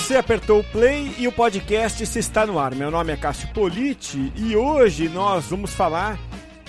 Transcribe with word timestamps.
você 0.00 0.16
apertou 0.16 0.60
o 0.60 0.64
play 0.64 1.14
e 1.18 1.28
o 1.28 1.32
podcast 1.32 2.04
se 2.06 2.18
está 2.18 2.46
no 2.46 2.58
ar. 2.58 2.74
Meu 2.74 2.90
nome 2.90 3.12
é 3.12 3.16
Cássio 3.16 3.52
Politi 3.52 4.32
e 4.34 4.56
hoje 4.56 5.10
nós 5.10 5.50
vamos 5.50 5.74
falar 5.74 6.18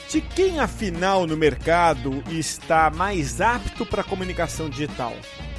de 0.10 0.19
quem 0.19 0.60
afinal 0.60 1.26
no 1.26 1.38
mercado 1.38 2.21
está 2.29 2.89
mais 2.89 3.39
apto 3.39 3.85
para 3.85 4.03
comunicação 4.03 4.70
digital. 4.70 5.15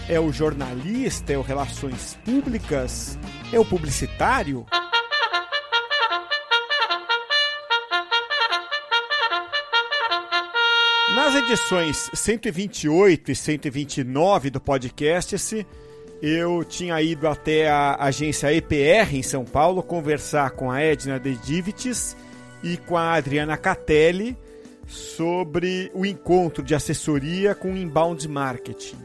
É 0.06 0.20
o 0.20 0.30
jornalista, 0.30 1.32
é 1.32 1.38
o 1.38 1.40
relações 1.40 2.18
públicas, 2.22 3.18
é 3.50 3.58
o 3.58 3.64
publicitário? 3.64 4.66
Nas 11.14 11.34
edições 11.36 12.10
128 12.12 13.30
e 13.30 13.34
129 13.34 14.50
do 14.50 14.60
podcast, 14.60 15.34
eu 16.22 16.62
tinha 16.62 17.02
ido 17.02 17.26
até 17.26 17.68
a 17.68 17.96
agência 17.98 18.52
EPR 18.54 19.12
em 19.12 19.24
São 19.24 19.44
Paulo 19.44 19.82
conversar 19.82 20.52
com 20.52 20.70
a 20.70 20.80
Edna 20.80 21.18
de 21.18 21.34
Divites 21.34 22.16
e 22.62 22.76
com 22.76 22.96
a 22.96 23.14
Adriana 23.14 23.56
Catelli 23.56 24.36
sobre 24.86 25.90
o 25.92 26.06
encontro 26.06 26.62
de 26.62 26.76
assessoria 26.76 27.56
com 27.56 27.76
inbound 27.76 28.28
marketing. 28.28 28.98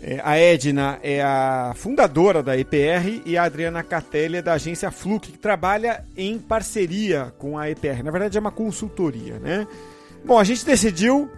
É, 0.00 0.22
a 0.24 0.38
Edna 0.38 0.98
é 1.02 1.20
a 1.20 1.74
fundadora 1.76 2.42
da 2.42 2.56
EPR 2.56 3.20
e 3.26 3.36
a 3.36 3.42
Adriana 3.42 3.82
Catelli 3.82 4.38
é 4.38 4.42
da 4.42 4.54
agência 4.54 4.90
Fluke, 4.90 5.32
que 5.32 5.38
trabalha 5.38 6.06
em 6.16 6.38
parceria 6.38 7.30
com 7.36 7.58
a 7.58 7.68
EPR. 7.68 8.02
Na 8.02 8.10
verdade, 8.10 8.38
é 8.38 8.40
uma 8.40 8.52
consultoria, 8.52 9.38
né? 9.38 9.66
Bom, 10.24 10.38
a 10.38 10.44
gente 10.44 10.64
decidiu 10.64 11.28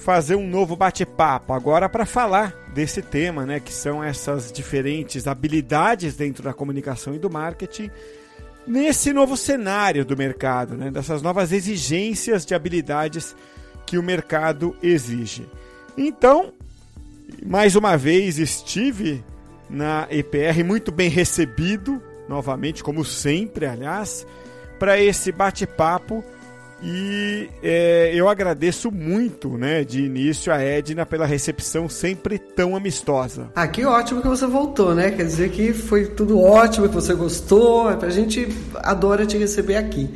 fazer 0.00 0.34
um 0.34 0.48
novo 0.48 0.74
bate-papo 0.74 1.52
agora 1.52 1.88
para 1.88 2.06
falar 2.06 2.54
desse 2.74 3.02
tema, 3.02 3.44
né, 3.44 3.60
que 3.60 3.72
são 3.72 4.02
essas 4.02 4.50
diferentes 4.50 5.26
habilidades 5.26 6.16
dentro 6.16 6.42
da 6.42 6.52
comunicação 6.52 7.14
e 7.14 7.18
do 7.18 7.30
marketing 7.30 7.90
nesse 8.66 9.12
novo 9.12 9.36
cenário 9.36 10.04
do 10.04 10.16
mercado, 10.16 10.74
né, 10.76 10.90
dessas 10.90 11.22
novas 11.22 11.52
exigências 11.52 12.46
de 12.46 12.54
habilidades 12.54 13.36
que 13.86 13.98
o 13.98 14.02
mercado 14.02 14.76
exige. 14.82 15.46
Então, 15.96 16.52
mais 17.44 17.76
uma 17.76 17.96
vez 17.96 18.38
estive 18.38 19.22
na 19.68 20.06
EPR 20.10 20.64
muito 20.64 20.90
bem 20.90 21.08
recebido, 21.08 22.02
novamente, 22.28 22.82
como 22.82 23.04
sempre, 23.04 23.66
aliás, 23.66 24.26
para 24.78 25.00
esse 25.00 25.30
bate-papo 25.30 26.24
e 26.82 27.48
é, 27.62 28.10
eu 28.14 28.28
agradeço 28.28 28.90
muito, 28.90 29.58
né, 29.58 29.84
de 29.84 30.02
início 30.02 30.52
a 30.52 30.58
Edna 30.62 31.04
pela 31.04 31.26
recepção 31.26 31.88
sempre 31.88 32.38
tão 32.38 32.74
amistosa. 32.74 33.50
Ah, 33.54 33.68
que 33.68 33.84
ótimo 33.84 34.22
que 34.22 34.28
você 34.28 34.46
voltou, 34.46 34.94
né? 34.94 35.10
Quer 35.10 35.24
dizer 35.24 35.50
que 35.50 35.72
foi 35.74 36.06
tudo 36.06 36.40
ótimo, 36.40 36.88
que 36.88 36.94
você 36.94 37.12
gostou. 37.14 37.88
A 37.88 38.08
gente 38.08 38.48
adora 38.76 39.26
te 39.26 39.36
receber 39.36 39.76
aqui. 39.76 40.08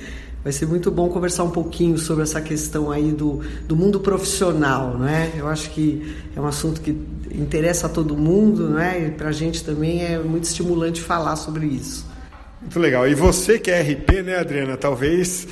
Vai 0.43 0.53
ser 0.53 0.67
muito 0.67 0.91
bom 0.91 1.09
conversar 1.09 1.45
um 1.45 1.51
pouquinho 1.51 1.97
sobre 1.97 2.23
essa 2.23 2.41
questão 2.41 2.91
aí 2.91 3.13
do, 3.13 3.41
do 3.67 3.75
mundo 3.75 4.01
profissional, 4.01 4.99
né? 4.99 5.33
Eu 5.37 5.49
acho 5.49 5.71
que 5.71 6.15
é 6.37 6.41
um 6.41 6.47
assunto 6.47 6.83
que 6.83 6.91
interessa 7.35 7.87
a 7.87 7.91
todo 7.91 8.17
mundo, 8.17 8.69
né? 8.69 9.07
E 9.07 9.11
pra 9.11 9.33
gente 9.33 9.65
também 9.65 10.05
é 10.05 10.19
muito 10.19 10.45
estimulante 10.45 11.01
falar 11.01 11.37
sobre 11.37 11.67
isso. 11.67 12.07
Muito 12.61 12.79
legal. 12.79 13.09
E 13.09 13.15
você 13.15 13.59
que 13.59 13.71
é 13.71 13.81
RP, 13.81 14.23
né, 14.23 14.39
Adriana? 14.39 14.77
Talvez 14.77 15.47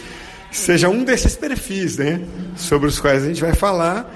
seja 0.53 0.89
um 0.89 1.03
desses 1.03 1.35
perfis, 1.35 1.97
né? 1.97 2.21
Sobre 2.57 2.89
os 2.89 3.01
quais 3.01 3.25
a 3.25 3.27
gente 3.27 3.41
vai 3.41 3.55
falar. 3.55 4.09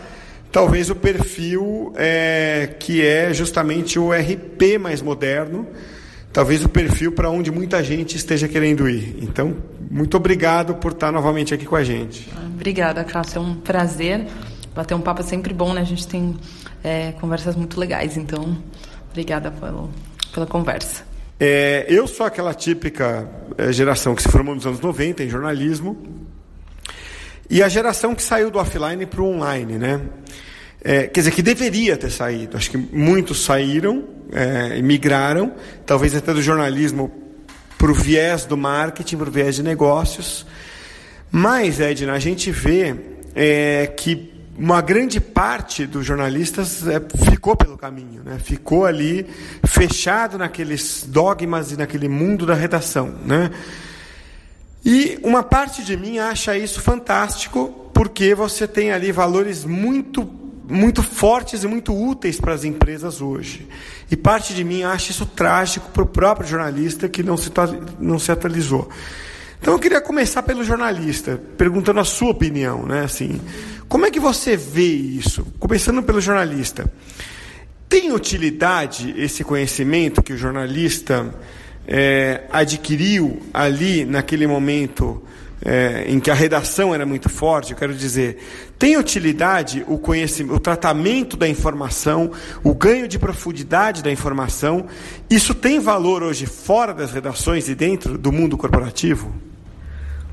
Talvez 0.52 0.88
o 0.90 0.94
perfil 0.94 1.92
é, 1.96 2.74
que 2.78 3.04
é 3.04 3.32
justamente 3.34 3.98
o 3.98 4.10
RP 4.12 4.78
mais 4.80 5.02
moderno, 5.02 5.66
talvez 6.32 6.64
o 6.64 6.68
perfil 6.68 7.12
para 7.12 7.28
onde 7.28 7.50
muita 7.50 7.82
gente 7.82 8.16
esteja 8.16 8.46
querendo 8.46 8.88
ir. 8.88 9.18
Então, 9.22 9.56
muito 9.90 10.16
obrigado 10.16 10.76
por 10.76 10.92
estar 10.92 11.10
novamente 11.12 11.52
aqui 11.52 11.66
com 11.66 11.76
a 11.76 11.84
gente. 11.84 12.28
Obrigada, 12.54 13.04
Cássio. 13.04 13.38
É 13.38 13.40
um 13.40 13.54
prazer. 13.54 14.26
Bater 14.74 14.94
um 14.94 15.00
papo 15.00 15.20
é 15.20 15.24
sempre 15.24 15.52
bom, 15.52 15.72
né? 15.74 15.80
A 15.80 15.84
gente 15.84 16.06
tem 16.06 16.36
é, 16.82 17.12
conversas 17.12 17.56
muito 17.56 17.78
legais. 17.78 18.16
Então, 18.16 18.56
obrigada 19.10 19.50
pelo, 19.50 19.90
pela 20.32 20.46
conversa. 20.46 21.02
É, 21.38 21.84
eu 21.88 22.06
sou 22.06 22.24
aquela 22.24 22.54
típica 22.54 23.28
é, 23.58 23.70
geração 23.72 24.14
que 24.14 24.22
se 24.22 24.28
formou 24.30 24.54
nos 24.54 24.66
anos 24.66 24.80
90 24.80 25.22
em 25.22 25.28
jornalismo 25.28 26.25
e 27.48 27.62
a 27.62 27.68
geração 27.68 28.14
que 28.14 28.22
saiu 28.22 28.50
do 28.50 28.58
offline 28.58 29.06
para 29.06 29.20
o 29.20 29.28
online, 29.34 29.78
né? 29.78 30.00
É, 30.82 31.06
quer 31.06 31.20
dizer, 31.20 31.30
que 31.32 31.42
deveria 31.42 31.96
ter 31.96 32.10
saído. 32.10 32.56
Acho 32.56 32.70
que 32.70 32.76
muitos 32.76 33.44
saíram, 33.44 34.04
é, 34.32 34.80
migraram, 34.82 35.52
talvez 35.84 36.14
até 36.14 36.32
do 36.32 36.42
jornalismo 36.42 37.10
para 37.78 37.90
o 37.90 37.94
viés 37.94 38.44
do 38.44 38.56
marketing, 38.56 39.16
para 39.16 39.28
o 39.28 39.32
viés 39.32 39.56
de 39.56 39.62
negócios. 39.62 40.46
Mas, 41.30 41.80
Edna, 41.80 42.12
a 42.12 42.18
gente 42.18 42.50
vê 42.50 42.94
é, 43.34 43.86
que 43.86 44.32
uma 44.58 44.80
grande 44.80 45.20
parte 45.20 45.86
dos 45.86 46.06
jornalistas 46.06 46.86
é, 46.86 47.00
ficou 47.30 47.54
pelo 47.54 47.76
caminho, 47.76 48.22
né? 48.24 48.38
ficou 48.42 48.86
ali 48.86 49.26
fechado 49.66 50.38
naqueles 50.38 51.04
dogmas 51.06 51.72
e 51.72 51.76
naquele 51.76 52.08
mundo 52.08 52.46
da 52.46 52.54
redação. 52.54 53.14
Né? 53.24 53.50
E 54.88 55.18
uma 55.24 55.42
parte 55.42 55.82
de 55.82 55.96
mim 55.96 56.20
acha 56.20 56.56
isso 56.56 56.80
fantástico, 56.80 57.90
porque 57.92 58.36
você 58.36 58.68
tem 58.68 58.92
ali 58.92 59.10
valores 59.10 59.64
muito 59.64 60.24
muito 60.68 61.00
fortes 61.00 61.62
e 61.62 61.66
muito 61.68 61.92
úteis 61.92 62.40
para 62.40 62.52
as 62.52 62.64
empresas 62.64 63.20
hoje. 63.20 63.68
E 64.10 64.16
parte 64.16 64.52
de 64.52 64.64
mim 64.64 64.82
acha 64.82 65.12
isso 65.12 65.26
trágico 65.26 65.90
para 65.90 66.02
o 66.02 66.06
próprio 66.06 66.48
jornalista 66.48 67.08
que 67.08 67.22
não 67.22 67.36
se, 67.36 67.50
não 68.00 68.18
se 68.18 68.30
atualizou. 68.30 68.88
Então 69.60 69.74
eu 69.74 69.78
queria 69.78 70.00
começar 70.00 70.42
pelo 70.42 70.62
jornalista, 70.62 71.40
perguntando 71.56 71.98
a 71.98 72.04
sua 72.04 72.30
opinião, 72.30 72.84
né? 72.84 73.02
Assim, 73.02 73.40
como 73.88 74.06
é 74.06 74.10
que 74.10 74.20
você 74.20 74.56
vê 74.56 74.86
isso? 74.86 75.46
Começando 75.58 76.02
pelo 76.02 76.20
jornalista. 76.20 76.92
Tem 77.88 78.12
utilidade 78.12 79.14
esse 79.16 79.42
conhecimento 79.42 80.22
que 80.22 80.32
o 80.32 80.38
jornalista 80.38 81.32
é, 81.86 82.42
adquiriu 82.50 83.40
ali, 83.52 84.04
naquele 84.04 84.46
momento 84.46 85.22
é, 85.64 86.04
em 86.08 86.20
que 86.20 86.30
a 86.30 86.34
redação 86.34 86.94
era 86.94 87.06
muito 87.06 87.28
forte, 87.28 87.72
eu 87.72 87.78
quero 87.78 87.94
dizer, 87.94 88.38
tem 88.78 88.96
utilidade 88.96 89.84
o 89.88 89.98
conhecimento, 89.98 90.54
o 90.54 90.60
tratamento 90.60 91.36
da 91.36 91.48
informação, 91.48 92.30
o 92.62 92.74
ganho 92.74 93.08
de 93.08 93.18
profundidade 93.18 94.02
da 94.02 94.10
informação, 94.10 94.86
isso 95.30 95.54
tem 95.54 95.80
valor 95.80 96.22
hoje 96.22 96.46
fora 96.46 96.92
das 96.92 97.10
redações 97.12 97.68
e 97.68 97.74
dentro 97.74 98.18
do 98.18 98.30
mundo 98.30 98.56
corporativo? 98.56 99.32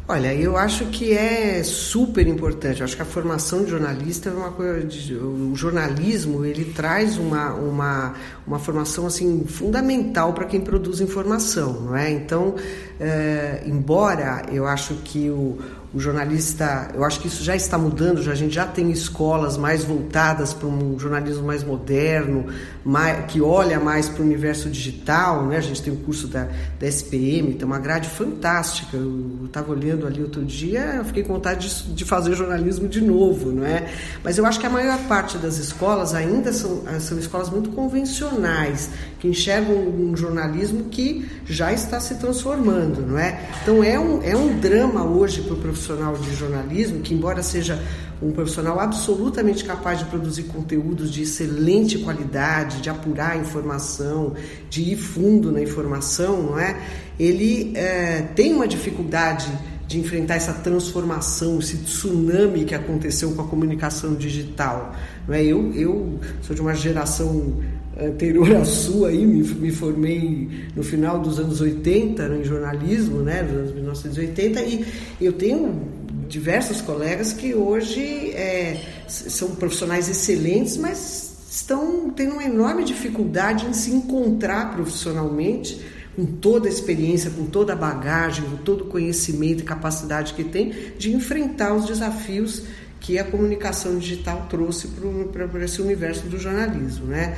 Olha, 0.06 0.34
eu 0.34 0.58
acho 0.58 0.88
que 0.88 1.14
é 1.14 1.64
super 1.64 2.28
importante. 2.28 2.82
Eu 2.82 2.84
acho 2.84 2.96
que 2.96 3.02
a 3.02 3.06
formação 3.06 3.64
de 3.64 3.72
jornalista 3.72 4.30
é 4.30 4.34
uma 4.34 4.52
coisa. 4.52 4.86
De, 4.86 5.16
o 5.16 5.56
jornalismo 5.56 6.44
ele 6.44 6.66
traz 6.66 7.18
uma, 7.18 7.54
uma, 7.54 8.14
uma 8.46 8.60
formação 8.60 9.08
assim 9.08 9.46
fundamental 9.46 10.34
para 10.34 10.44
quem 10.44 10.60
produz 10.60 11.00
informação, 11.00 11.84
não 11.84 11.96
é? 11.96 12.12
Então, 12.12 12.56
é, 13.00 13.64
embora 13.66 14.44
eu 14.52 14.68
acho 14.68 14.96
que 15.06 15.30
o 15.30 15.58
o 15.94 16.00
jornalista, 16.00 16.90
eu 16.96 17.04
acho 17.04 17.20
que 17.20 17.28
isso 17.28 17.44
já 17.44 17.56
está 17.56 17.78
mudando, 17.78 18.24
já, 18.24 18.32
a 18.32 18.36
gente 18.36 18.56
já 18.56 18.66
tem 18.66 18.90
escolas 18.92 19.58
mais 19.58 19.84
voltadas 19.84 20.52
para 20.52 20.68
um 20.68 20.98
jornalismo 20.98 21.46
mais 21.46 21.64
moderno, 21.64 22.48
mais, 22.84 23.32
que 23.32 23.40
olha 23.40 23.80
mais 23.80 24.10
para 24.10 24.24
o 24.24 24.26
universo 24.26 24.72
digital, 24.72 25.46
né? 25.46 25.58
A 25.58 25.62
gente 25.62 25.84
tem 25.84 25.94
o 25.94 25.96
um 25.96 26.00
curso 26.00 26.28
da, 26.28 26.48
da 26.80 26.88
SPM, 26.88 27.54
tem 27.54 27.64
uma 27.64 27.78
grade 27.78 28.10
fantástica. 28.10 28.98
Eu 28.98 29.42
estava 29.46 29.72
olhando 29.72 30.08
ali 30.08 30.24
outro 30.24 30.44
dia, 30.44 30.96
eu 30.98 31.06
fiquei 31.06 31.22
com 31.22 31.34
vontade 31.34 31.70
de, 31.70 31.94
de, 31.94 32.06
fazer 32.06 32.34
jornalismo 32.34 32.88
de 32.88 33.00
novo, 33.00 33.52
não 33.52 33.64
é? 33.64 33.88
Mas 34.24 34.40
eu 34.40 34.48
acho 34.48 34.60
que 34.60 34.66
a 34.66 34.72
maior 34.72 34.98
parte 35.08 35.38
das 35.38 35.58
escolas 35.58 36.16
ainda 36.16 36.52
são, 36.52 36.82
são 37.00 37.20
escolas 37.20 37.52
muito 37.52 37.70
convencionais, 37.70 38.90
que 39.20 39.28
enxergam 39.28 39.76
um 39.76 40.18
jornalismo 40.18 40.86
que 40.86 41.30
já 41.46 41.72
está 41.72 42.00
se 42.00 42.16
transformando, 42.16 43.06
não 43.06 43.20
é? 43.20 43.48
Então 43.62 43.84
é 43.84 44.00
um, 44.00 44.24
é 44.24 44.36
um 44.36 44.60
drama 44.60 45.04
hoje 45.06 45.44
para 45.44 45.54
o 45.54 45.58
professor 45.58 45.83
profissional 45.84 46.16
de 46.16 46.34
jornalismo, 46.36 47.02
que 47.02 47.14
embora 47.14 47.44
seja 47.44 47.82
um 48.22 48.32
profissional 48.32 48.80
absolutamente 48.80 49.66
capaz 49.66 50.00
de 50.00 50.06
produzir 50.06 50.44
conteúdos 50.44 51.12
de 51.12 51.24
excelente 51.24 51.98
qualidade, 52.00 52.82
de 52.82 52.90
apurar 52.90 53.38
informação, 53.38 54.34
de 54.70 54.82
ir 54.82 54.96
fundo 54.96 55.52
na 55.52 55.62
informação, 55.62 56.42
não 56.42 56.60
é? 56.60 56.80
Ele 57.20 57.74
é, 57.76 58.22
tem 58.34 58.54
uma 58.54 58.68
dificuldade 58.68 59.52
de 59.86 60.00
enfrentar 60.00 60.36
essa 60.36 60.54
transformação, 60.54 61.60
esse 61.60 61.78
tsunami 61.78 62.64
que 62.64 62.74
aconteceu 62.74 63.32
com 63.34 63.42
a 63.42 63.48
comunicação 63.48 64.16
digital. 64.16 64.96
Não 65.28 65.36
é? 65.36 65.44
eu, 65.44 65.74
eu 65.74 66.20
sou 66.42 66.56
de 66.56 66.62
uma 66.62 66.74
geração 66.74 67.62
anterior 68.00 68.56
à 68.56 68.66
sua, 68.66 69.10
aí, 69.10 69.26
me, 69.26 69.44
me 69.44 69.72
formei 69.72 70.50
no 70.76 70.84
final 70.84 71.20
dos 71.20 71.40
anos 71.40 71.62
80 71.62 72.24
em 72.38 72.44
jornalismo, 72.44 73.20
né, 73.20 73.44
dos 73.44 73.58
anos 73.58 73.74
1980, 73.74 74.62
e 74.62 74.86
eu 75.22 75.34
tenho 75.34 75.92
diversos 76.28 76.82
colegas 76.82 77.34
que 77.34 77.54
hoje 77.54 78.32
é, 78.32 78.82
são 79.08 79.56
profissionais 79.56 80.10
excelentes, 80.10 80.78
mas 80.78 81.34
estão 81.50 82.10
tendo 82.10 82.34
uma 82.34 82.44
enorme 82.44 82.84
dificuldade 82.84 83.66
em 83.68 83.74
se 83.74 83.92
encontrar 83.92 84.74
profissionalmente 84.74 85.80
com 86.16 86.26
toda 86.26 86.68
a 86.68 86.72
experiência, 86.72 87.30
com 87.30 87.46
toda 87.46 87.74
a 87.74 87.76
bagagem, 87.76 88.46
com 88.46 88.58
todo 88.58 88.86
o 88.86 88.88
conhecimento 88.88 89.62
e 89.62 89.64
capacidade 89.64 90.34
que 90.34 90.44
tem 90.44 90.74
de 90.98 91.14
enfrentar 91.14 91.74
os 91.74 91.86
desafios 91.86 92.64
que 93.00 93.20
a 93.20 93.24
comunicação 93.24 93.98
digital 93.98 94.48
trouxe 94.50 94.88
para 95.32 95.66
esse 95.66 95.82
universo 95.82 96.26
do 96.28 96.40
jornalismo, 96.40 97.08
né? 97.08 97.38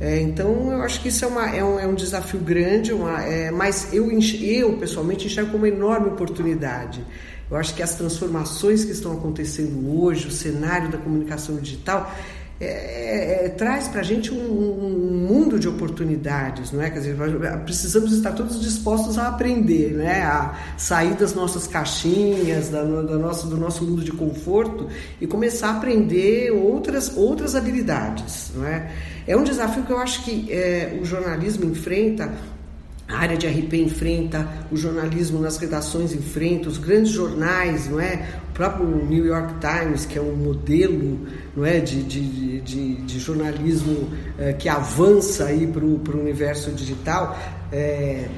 É, 0.00 0.18
então, 0.18 0.72
eu 0.72 0.82
acho 0.82 1.02
que 1.02 1.08
isso 1.08 1.26
é, 1.26 1.28
uma, 1.28 1.54
é, 1.54 1.62
um, 1.62 1.78
é 1.78 1.86
um 1.86 1.94
desafio 1.94 2.40
grande, 2.40 2.90
uma, 2.90 3.22
é, 3.22 3.50
mas 3.50 3.92
eu, 3.92 4.10
eu, 4.10 4.72
pessoalmente, 4.78 5.26
enxergo 5.26 5.50
como 5.50 5.64
uma 5.64 5.68
enorme 5.68 6.08
oportunidade. 6.08 7.04
Eu 7.50 7.56
acho 7.56 7.74
que 7.74 7.82
as 7.82 7.96
transformações 7.96 8.82
que 8.82 8.92
estão 8.92 9.12
acontecendo 9.12 10.00
hoje, 10.00 10.28
o 10.28 10.30
cenário 10.30 10.88
da 10.88 10.96
comunicação 10.96 11.56
digital, 11.56 12.10
é, 12.60 12.66
é, 12.66 13.46
é, 13.46 13.48
traz 13.48 13.88
para 13.88 14.00
a 14.00 14.04
gente 14.04 14.30
um, 14.30 14.36
um, 14.36 15.26
mundo 15.26 15.58
de 15.58 15.66
oportunidades, 15.66 16.72
não 16.72 16.82
é? 16.82 16.90
Quer 16.90 16.98
dizer, 16.98 17.16
precisamos 17.64 18.12
estar 18.12 18.32
todos 18.32 18.60
dispostos 18.60 19.16
a 19.16 19.28
aprender, 19.28 19.94
né? 19.94 20.22
A 20.24 20.54
sair 20.76 21.14
das 21.14 21.32
nossas 21.32 21.66
caixinhas, 21.66 22.68
da, 22.68 22.82
da 22.82 23.16
nosso, 23.16 23.46
do 23.46 23.56
nosso 23.56 23.82
mundo 23.82 24.04
de 24.04 24.12
conforto 24.12 24.88
e 25.18 25.26
começar 25.26 25.68
a 25.68 25.76
aprender 25.78 26.50
outras, 26.50 27.16
outras 27.16 27.54
habilidades, 27.54 28.52
não 28.54 28.66
é? 28.66 28.92
É 29.26 29.34
um 29.34 29.42
desafio 29.42 29.82
que 29.84 29.92
eu 29.92 29.98
acho 29.98 30.22
que 30.22 30.52
é, 30.52 30.98
o 31.00 31.04
jornalismo 31.06 31.64
enfrenta 31.64 32.30
a 33.10 33.18
área 33.18 33.36
de 33.36 33.46
RP 33.46 33.74
enfrenta, 33.74 34.48
o 34.70 34.76
jornalismo 34.76 35.40
nas 35.40 35.58
redações 35.58 36.12
enfrenta, 36.12 36.68
os 36.68 36.78
grandes 36.78 37.12
jornais, 37.12 37.88
não 37.88 38.00
é? 38.00 38.28
O 38.50 38.52
próprio 38.52 38.86
New 38.86 39.26
York 39.26 39.54
Times, 39.60 40.06
que 40.06 40.18
é 40.18 40.22
um 40.22 40.36
modelo 40.36 41.26
não 41.56 41.64
é? 41.64 41.80
de, 41.80 42.02
de, 42.02 42.60
de, 42.60 42.94
de 42.96 43.18
jornalismo 43.18 44.08
é, 44.38 44.52
que 44.52 44.68
avança 44.68 45.48
para 45.72 45.84
o 45.84 46.20
universo 46.20 46.70
digital, 46.70 47.38
é, 47.72 48.28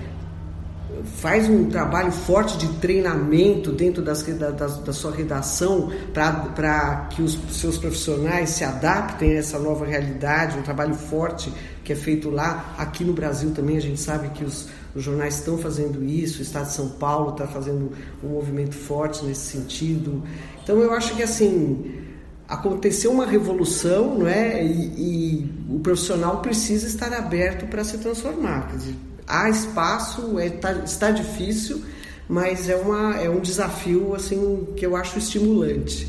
faz 1.04 1.48
um 1.48 1.68
trabalho 1.68 2.12
forte 2.12 2.56
de 2.58 2.68
treinamento 2.78 3.72
dentro 3.72 4.02
das, 4.02 4.22
da, 4.22 4.50
da 4.50 4.92
sua 4.92 5.12
redação 5.12 5.90
para 6.12 7.08
que 7.10 7.22
os 7.22 7.38
seus 7.50 7.78
profissionais 7.78 8.50
se 8.50 8.64
adaptem 8.64 9.32
a 9.32 9.38
essa 9.38 9.58
nova 9.58 9.84
realidade, 9.84 10.58
um 10.58 10.62
trabalho 10.62 10.94
forte 10.94 11.52
que 11.84 11.92
é 11.92 11.96
feito 11.96 12.30
lá. 12.30 12.74
Aqui 12.78 13.04
no 13.04 13.12
Brasil 13.12 13.50
também 13.50 13.76
a 13.76 13.80
gente 13.80 14.00
sabe 14.00 14.28
que 14.30 14.44
os, 14.44 14.68
os 14.94 15.02
jornais 15.02 15.38
estão 15.38 15.58
fazendo 15.58 16.04
isso, 16.04 16.38
o 16.38 16.42
Estado 16.42 16.66
de 16.66 16.72
São 16.72 16.88
Paulo 16.90 17.30
está 17.30 17.46
fazendo 17.46 17.92
um 18.22 18.28
movimento 18.28 18.74
forte 18.74 19.24
nesse 19.24 19.58
sentido. 19.58 20.22
Então 20.62 20.78
eu 20.78 20.92
acho 20.92 21.14
que 21.16 21.22
assim 21.22 22.02
aconteceu 22.48 23.10
uma 23.10 23.24
revolução, 23.24 24.18
não 24.18 24.28
é? 24.28 24.62
E, 24.62 24.68
e 24.68 25.50
o 25.70 25.80
profissional 25.80 26.40
precisa 26.40 26.86
estar 26.86 27.12
aberto 27.12 27.66
para 27.66 27.82
se 27.82 27.98
transformar. 27.98 28.68
Quer 28.68 28.76
dizer, 28.76 28.94
há 29.26 29.48
espaço, 29.48 30.38
é, 30.38 30.50
tá, 30.50 30.72
está 30.84 31.10
difícil, 31.10 31.82
mas 32.28 32.68
é, 32.68 32.76
uma, 32.76 33.16
é 33.20 33.28
um 33.28 33.40
desafio 33.40 34.14
assim 34.14 34.68
que 34.76 34.86
eu 34.86 34.96
acho 34.96 35.18
estimulante. 35.18 36.08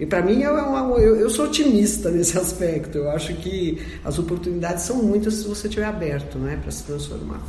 E 0.00 0.06
para 0.06 0.22
mim, 0.22 0.42
eu, 0.42 0.56
eu, 0.98 1.16
eu, 1.16 1.30
sou 1.30 1.44
otimista 1.44 2.10
nesse 2.12 2.36
aspecto. 2.36 2.98
Eu 2.98 3.10
acho 3.10 3.34
que 3.34 3.80
as 4.04 4.18
oportunidades 4.18 4.82
são 4.84 4.96
muitas 4.96 5.34
se 5.34 5.48
você 5.48 5.68
estiver 5.68 5.86
aberto 5.86 6.38
né, 6.38 6.58
para 6.60 6.70
se 6.70 6.82
transformar. 6.82 7.40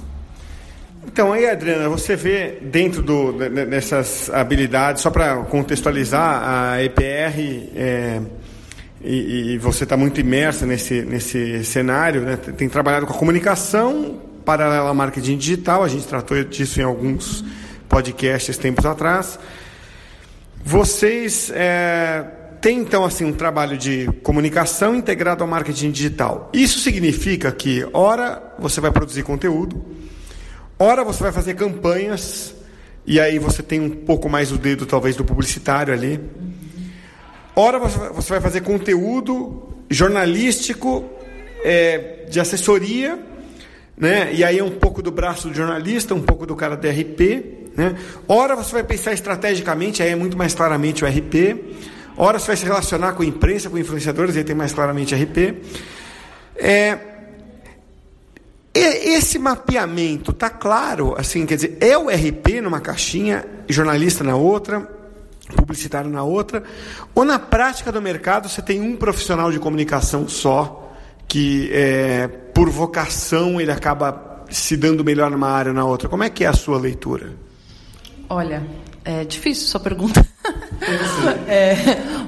Então, 1.06 1.34
aí, 1.34 1.50
Adriana, 1.50 1.90
você 1.90 2.16
vê 2.16 2.60
dentro 2.62 3.02
do, 3.02 3.34
dessas 3.34 4.30
habilidades, 4.30 5.02
só 5.02 5.10
para 5.10 5.38
contextualizar, 5.44 6.44
a 6.48 6.84
EPR, 6.84 7.72
é, 7.76 8.22
e, 9.02 9.54
e, 9.54 9.58
você 9.58 9.84
está 9.84 9.98
muito 9.98 10.22
imersa 10.22 10.66
nesse, 10.66 11.02
nesse 11.02 11.66
cenário, 11.66 12.22
né, 12.22 12.38
tem 12.38 12.70
trabalhado 12.70 13.06
com 13.06 13.14
a 13.14 13.18
comunicação 13.18 14.22
paralela 14.44 14.90
ao 14.90 14.96
marketing 14.96 15.38
digital, 15.38 15.84
a 15.84 15.88
gente 15.88 16.06
tratou 16.06 16.44
disso 16.44 16.80
em 16.80 16.84
alguns 16.84 17.44
podcasts 17.90 18.58
tempos 18.58 18.86
atrás. 18.86 19.40
Vocês 20.64 21.52
é, 21.54 22.26
têm, 22.62 22.80
então, 22.80 23.04
assim, 23.04 23.26
um 23.26 23.34
trabalho 23.34 23.78
de 23.78 24.10
comunicação 24.24 24.96
integrado 24.96 25.44
ao 25.44 25.50
marketing 25.50 25.92
digital. 25.92 26.50
Isso 26.54 26.80
significa 26.80 27.52
que, 27.52 27.86
ora, 27.94 28.42
você 28.58 28.80
vai 28.80 28.92
produzir 28.92 29.24
conteúdo, 29.24 29.84
ora, 30.80 31.04
você 31.04 31.24
vai 31.24 31.32
fazer 31.32 31.56
campanhas, 31.56 32.56
e 33.06 33.20
aí 33.20 33.38
você 33.38 33.62
tem 33.62 33.82
um 33.82 33.90
pouco 33.90 34.30
mais 34.30 34.52
o 34.52 34.58
dedo, 34.58 34.86
talvez, 34.86 35.16
do 35.16 35.26
publicitário 35.26 35.94
ali. 35.94 36.20
Ora, 37.56 37.78
você 37.80 38.34
vai 38.34 38.42
fazer 38.42 38.62
conteúdo 38.62 39.70
jornalístico 39.90 41.04
é, 41.64 42.26
de 42.30 42.40
assessoria 42.40 43.33
né? 43.96 44.34
E 44.34 44.44
aí 44.44 44.60
é 44.60 44.64
um 44.64 44.72
pouco 44.72 45.02
do 45.02 45.12
braço 45.12 45.48
do 45.48 45.54
jornalista, 45.54 46.14
um 46.16 46.22
pouco 46.22 46.46
do 46.46 46.56
cara 46.56 46.76
do 46.76 46.88
RP, 46.88 47.72
né? 47.76 47.96
Ora 48.28 48.56
você 48.56 48.72
vai 48.72 48.84
pensar 48.84 49.14
estrategicamente, 49.14 50.02
aí 50.02 50.10
é 50.10 50.16
muito 50.16 50.38
mais 50.38 50.54
claramente 50.54 51.04
o 51.04 51.08
RP. 51.08 51.78
Ora 52.16 52.38
você 52.38 52.48
vai 52.48 52.58
se 52.58 52.66
relacionar 52.66 53.14
com 53.14 53.24
a 53.24 53.26
imprensa, 53.26 53.70
com 53.70 53.78
influenciadores, 53.78 54.36
aí 54.38 54.44
tem 54.44 54.56
mais 54.56 54.72
claramente 54.74 55.16
RP. 55.16 55.62
É, 56.56 56.98
esse 58.74 59.38
mapeamento 59.38 60.32
está 60.32 60.50
claro, 60.50 61.16
assim, 61.18 61.46
quer 61.46 61.56
dizer, 61.56 61.78
é 61.80 61.98
o 61.98 62.10
RP 62.10 62.62
numa 62.62 62.80
caixinha, 62.80 63.46
jornalista 63.68 64.24
na 64.24 64.36
outra, 64.36 64.88
publicitário 65.56 66.10
na 66.10 66.24
outra, 66.24 66.64
ou 67.14 67.24
na 67.24 67.38
prática 67.38 67.92
do 67.92 68.02
mercado 68.02 68.50
você 68.50 68.62
tem 68.62 68.82
um 68.82 68.96
profissional 68.96 69.52
de 69.52 69.60
comunicação 69.60 70.28
só 70.28 70.83
que 71.34 71.72
é, 71.74 72.28
por 72.28 72.70
vocação 72.70 73.60
ele 73.60 73.72
acaba 73.72 74.46
se 74.52 74.78
dando 74.78 75.04
melhor 75.04 75.32
numa 75.32 75.50
área 75.50 75.72
ou 75.72 75.76
na 75.76 75.84
outra. 75.84 76.08
Como 76.08 76.24
é 76.24 76.30
que 76.30 76.44
é 76.44 76.48
a 76.48 76.54
sua 76.54 76.78
leitura? 76.78 77.34
Olha, 78.30 78.62
é 79.04 79.24
difícil 79.26 79.66
sua 79.66 79.80
pergunta. 79.80 80.24
é, 81.50 81.74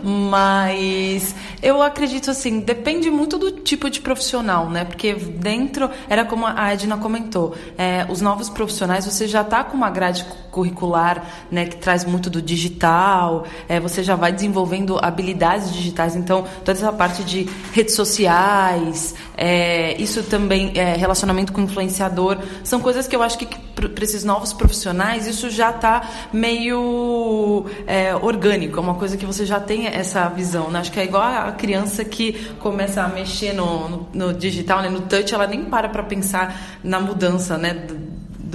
mas 0.04 1.36
eu 1.66 1.82
acredito 1.82 2.30
assim, 2.30 2.60
depende 2.60 3.10
muito 3.10 3.40
do 3.40 3.52
tipo 3.52 3.90
de 3.90 4.00
profissional, 4.00 4.70
né? 4.70 4.86
Porque 4.86 5.16
dentro, 5.16 5.90
era 6.08 6.24
como 6.24 6.46
a 6.46 6.72
Edna 6.72 6.96
comentou, 6.96 7.56
é, 7.76 8.06
os 8.08 8.22
novos 8.22 8.50
profissionais, 8.50 9.04
você 9.04 9.28
já 9.28 9.42
está 9.42 9.64
com 9.64 9.76
uma 9.76 9.90
grade 9.90 10.24
curricular, 10.52 11.26
né, 11.50 11.66
que 11.66 11.76
traz 11.78 12.06
muito 12.06 12.30
do 12.30 12.40
digital, 12.40 13.48
é, 13.68 13.80
você 13.80 14.04
já 14.04 14.16
vai 14.16 14.32
desenvolvendo 14.32 15.00
habilidades 15.02 15.74
digitais, 15.74 16.16
então 16.16 16.46
toda 16.64 16.74
essa 16.74 16.94
parte 16.94 17.24
de 17.24 17.50
redes 17.74 17.96
sociais, 17.96 19.16
é, 19.36 20.00
isso 20.00 20.22
também, 20.22 20.72
é, 20.76 20.96
relacionamento 20.96 21.52
com 21.52 21.62
influenciador, 21.62 22.38
são 22.64 22.80
coisas 22.80 23.08
que 23.08 23.16
eu 23.16 23.24
acho 23.24 23.40
que 23.40 23.65
para 23.76 24.04
esses 24.04 24.24
novos 24.24 24.54
profissionais, 24.54 25.28
isso 25.28 25.50
já 25.50 25.70
está 25.70 26.10
meio 26.32 27.66
é, 27.86 28.16
orgânico, 28.16 28.78
é 28.78 28.82
uma 28.82 28.96
coisa 28.96 29.18
que 29.18 29.26
você 29.26 29.46
já 29.46 29.60
tem 29.60 29.88
essa 29.88 30.28
visão. 30.30 30.72
Né? 30.72 30.80
Acho 30.80 30.92
que 30.92 31.00
é 31.00 31.04
igual 31.04 31.24
a 31.24 31.52
criança 31.52 32.06
que 32.06 32.34
começa 32.60 33.04
a 33.04 33.08
mexer 33.08 33.54
no, 33.54 33.90
no, 33.90 34.10
no 34.14 34.34
digital, 34.34 34.82
né? 34.82 34.90
no 34.90 35.02
touch, 35.02 35.34
ela 35.34 35.46
nem 35.46 35.66
para 35.66 35.90
para 35.90 36.04
pensar 36.04 36.80
na 36.84 37.00
mudança 37.00 37.58
né? 37.58 37.86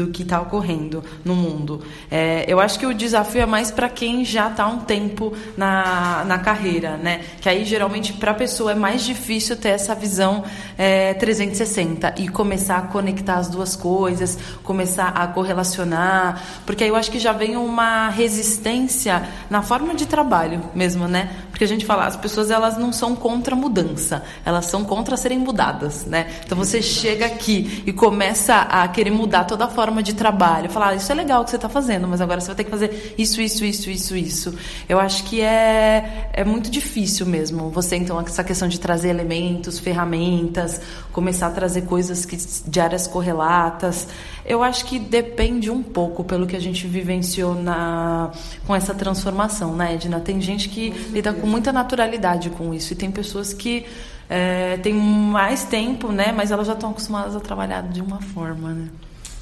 Do 0.00 0.08
que 0.08 0.22
está 0.22 0.40
ocorrendo 0.40 1.04
no 1.24 1.34
mundo. 1.34 1.82
É, 2.10 2.44
eu 2.48 2.58
acho 2.58 2.78
que 2.78 2.86
o 2.86 2.94
desafio 2.94 3.42
é 3.42 3.46
mais 3.46 3.70
para 3.70 3.88
quem 3.88 4.24
já 4.24 4.48
está 4.48 4.66
um 4.66 4.80
tempo 4.80 5.32
na, 5.56 6.24
na 6.24 6.38
carreira, 6.38 6.96
né? 6.96 7.22
Que 7.40 7.48
aí 7.48 7.64
geralmente 7.64 8.14
para 8.14 8.30
a 8.30 8.34
pessoa 8.34 8.72
é 8.72 8.74
mais 8.74 9.04
difícil 9.04 9.56
ter 9.56 9.70
essa 9.70 9.94
visão 9.94 10.44
é, 10.78 11.12
360 11.14 12.14
e 12.18 12.28
começar 12.28 12.78
a 12.78 12.82
conectar 12.82 13.34
as 13.34 13.48
duas 13.48 13.76
coisas, 13.76 14.38
começar 14.62 15.08
a 15.08 15.26
correlacionar, 15.26 16.42
porque 16.64 16.84
aí 16.84 16.90
eu 16.90 16.96
acho 16.96 17.10
que 17.10 17.18
já 17.18 17.32
vem 17.32 17.56
uma 17.56 18.08
resistência 18.08 19.22
na 19.50 19.60
forma 19.62 19.94
de 19.94 20.06
trabalho 20.06 20.62
mesmo, 20.74 21.06
né? 21.06 21.30
Porque 21.50 21.64
a 21.64 21.68
gente 21.68 21.84
fala, 21.84 22.06
as 22.06 22.16
pessoas 22.16 22.50
elas 22.50 22.78
não 22.78 22.92
são 22.92 23.14
contra 23.14 23.54
a 23.54 23.58
mudança, 23.58 24.22
elas 24.44 24.66
são 24.66 24.82
contra 24.84 25.16
serem 25.16 25.38
mudadas, 25.38 26.06
né? 26.06 26.26
Então 26.44 26.56
você 26.56 26.80
chega 26.80 27.26
aqui 27.26 27.82
e 27.86 27.92
começa 27.92 28.56
a 28.56 28.88
querer 28.88 29.10
mudar 29.10 29.44
toda 29.44 29.66
a 29.66 29.68
forma 29.68 29.89
de 30.02 30.14
trabalho, 30.14 30.70
falar, 30.70 30.90
ah, 30.90 30.94
isso 30.94 31.10
é 31.10 31.14
legal 31.14 31.42
que 31.44 31.50
você 31.50 31.56
está 31.56 31.68
fazendo, 31.68 32.06
mas 32.06 32.20
agora 32.20 32.40
você 32.40 32.46
vai 32.46 32.56
ter 32.56 32.64
que 32.64 32.70
fazer 32.70 33.14
isso, 33.18 33.40
isso, 33.40 33.64
isso, 33.64 33.90
isso, 33.90 34.16
isso. 34.16 34.54
Eu 34.88 35.00
acho 35.00 35.24
que 35.24 35.40
é, 35.40 36.30
é 36.32 36.44
muito 36.44 36.70
difícil 36.70 37.26
mesmo 37.26 37.68
você, 37.70 37.96
então, 37.96 38.20
essa 38.20 38.44
questão 38.44 38.68
de 38.68 38.78
trazer 38.78 39.08
elementos, 39.08 39.78
ferramentas, 39.78 40.80
começar 41.12 41.48
a 41.48 41.50
trazer 41.50 41.82
coisas 41.82 42.24
que, 42.24 42.36
de 42.36 42.80
áreas 42.80 43.06
correlatas. 43.06 44.06
Eu 44.44 44.62
acho 44.62 44.84
que 44.84 44.98
depende 44.98 45.70
um 45.70 45.82
pouco 45.82 46.22
pelo 46.22 46.46
que 46.46 46.56
a 46.56 46.60
gente 46.60 46.86
vivenciou 46.86 47.54
na, 47.54 48.30
com 48.66 48.74
essa 48.74 48.94
transformação, 48.94 49.74
né, 49.74 49.94
Edna? 49.94 50.20
Tem 50.20 50.40
gente 50.40 50.68
que 50.68 50.90
lida 51.10 51.32
com 51.32 51.46
muita 51.46 51.72
naturalidade 51.72 52.50
com 52.50 52.72
isso 52.72 52.92
e 52.92 52.96
tem 52.96 53.10
pessoas 53.10 53.52
que 53.52 53.84
é, 54.28 54.76
têm 54.76 54.94
mais 54.94 55.64
tempo, 55.64 56.12
né, 56.12 56.32
mas 56.32 56.52
elas 56.52 56.66
já 56.66 56.74
estão 56.74 56.90
acostumadas 56.90 57.34
a 57.34 57.40
trabalhar 57.40 57.82
de 57.82 58.00
uma 58.00 58.20
forma, 58.20 58.70
né? 58.70 58.88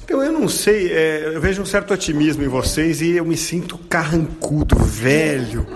Então, 0.09 0.23
eu 0.23 0.31
não 0.31 0.49
sei, 0.49 0.91
é, 0.91 1.35
eu 1.35 1.39
vejo 1.39 1.61
um 1.61 1.65
certo 1.67 1.93
otimismo 1.93 2.41
em 2.41 2.47
vocês 2.47 2.99
e 2.99 3.11
eu 3.11 3.23
me 3.23 3.37
sinto 3.37 3.77
carrancudo, 3.77 4.75
velho. 4.75 5.67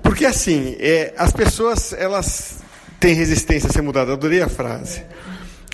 Porque, 0.00 0.24
assim, 0.24 0.76
é, 0.78 1.12
as 1.18 1.32
pessoas, 1.32 1.92
elas 1.92 2.62
tem 3.00 3.12
resistência 3.12 3.68
a 3.68 3.72
ser 3.72 3.82
mudado. 3.82 4.12
Adorei 4.12 4.40
a 4.40 4.48
frase. 4.48 5.02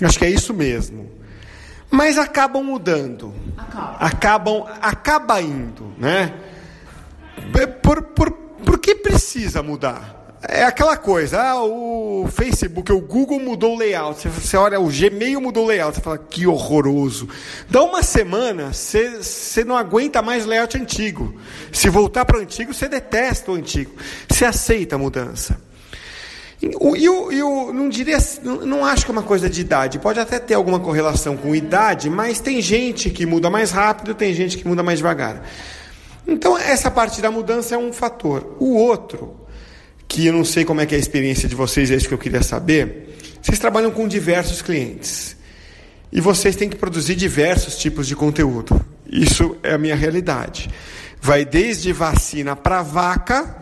Acho 0.01 0.17
que 0.17 0.25
é 0.25 0.29
isso 0.31 0.55
mesmo. 0.55 1.07
Mas 1.91 2.17
acabam 2.17 2.63
mudando. 2.63 3.31
Acaba. 3.55 3.97
Acabam, 3.99 4.65
acaba 4.81 5.39
indo, 5.39 5.93
né? 5.95 6.33
Por, 7.83 8.01
por, 8.01 8.31
por 8.31 8.79
que 8.79 8.95
precisa 8.95 9.61
mudar? 9.61 10.22
É 10.45 10.65
aquela 10.65 10.97
coisa, 10.97 11.41
ah, 11.41 11.63
o 11.63 12.27
Facebook, 12.29 12.91
o 12.91 12.99
Google 12.99 13.39
mudou 13.39 13.75
o 13.75 13.77
layout. 13.77 14.27
Você, 14.27 14.57
olha, 14.57 14.77
o 14.77 14.89
Gmail 14.89 15.39
mudou 15.39 15.63
o 15.63 15.67
layout. 15.67 15.95
Você 15.95 16.01
fala, 16.01 16.17
que 16.17 16.45
horroroso. 16.45 17.29
Dá 17.69 17.81
uma 17.81 18.03
semana, 18.03 18.73
você, 18.73 19.63
não 19.65 19.77
aguenta 19.77 20.21
mais 20.21 20.45
o 20.45 20.49
layout 20.49 20.77
antigo. 20.77 21.33
Se 21.71 21.89
voltar 21.89 22.25
para 22.25 22.37
o 22.37 22.41
antigo, 22.41 22.73
você 22.73 22.89
detesta 22.89 23.51
o 23.51 23.55
antigo. 23.55 23.91
Você 24.29 24.43
aceita 24.43 24.95
a 24.95 24.99
mudança. 24.99 25.57
E 26.61 27.05
eu, 27.05 27.31
eu 27.31 27.73
não 27.73 27.87
diria, 27.87 28.17
não 28.43 28.85
acho 28.85 29.05
que 29.05 29.11
é 29.11 29.13
uma 29.13 29.23
coisa 29.23 29.49
de 29.49 29.61
idade. 29.61 29.97
Pode 29.97 30.19
até 30.19 30.39
ter 30.39 30.55
alguma 30.55 30.79
correlação 30.79 31.37
com 31.37 31.55
idade, 31.55 32.09
mas 32.09 32.41
tem 32.41 32.61
gente 32.61 33.09
que 33.09 33.25
muda 33.25 33.49
mais 33.49 33.71
rápido, 33.71 34.13
tem 34.13 34.33
gente 34.33 34.57
que 34.57 34.67
muda 34.67 34.83
mais 34.83 34.99
devagar. 34.99 35.41
Então, 36.27 36.57
essa 36.57 36.91
parte 36.91 37.21
da 37.21 37.31
mudança 37.31 37.75
é 37.75 37.77
um 37.77 37.93
fator. 37.93 38.57
O 38.59 38.75
outro 38.75 39.42
que 40.07 40.27
eu 40.27 40.33
não 40.33 40.45
sei 40.45 40.65
como 40.65 40.81
é 40.81 40.85
que 40.85 40.93
é 40.93 40.97
a 40.97 41.01
experiência 41.01 41.47
de 41.49 41.55
vocês, 41.55 41.89
é 41.91 41.95
isso 41.95 42.07
que 42.07 42.13
eu 42.13 42.19
queria 42.19 42.43
saber. 42.43 43.17
Vocês 43.41 43.59
trabalham 43.59 43.91
com 43.91 44.07
diversos 44.07 44.61
clientes. 44.61 45.35
E 46.11 46.21
vocês 46.21 46.55
têm 46.55 46.69
que 46.69 46.75
produzir 46.75 47.15
diversos 47.15 47.77
tipos 47.77 48.07
de 48.07 48.15
conteúdo. 48.15 48.79
Isso 49.09 49.57
é 49.63 49.73
a 49.73 49.77
minha 49.77 49.95
realidade. 49.95 50.69
Vai 51.19 51.43
desde 51.43 51.91
vacina 51.91 52.55
para 52.55 52.83
vaca 52.83 53.57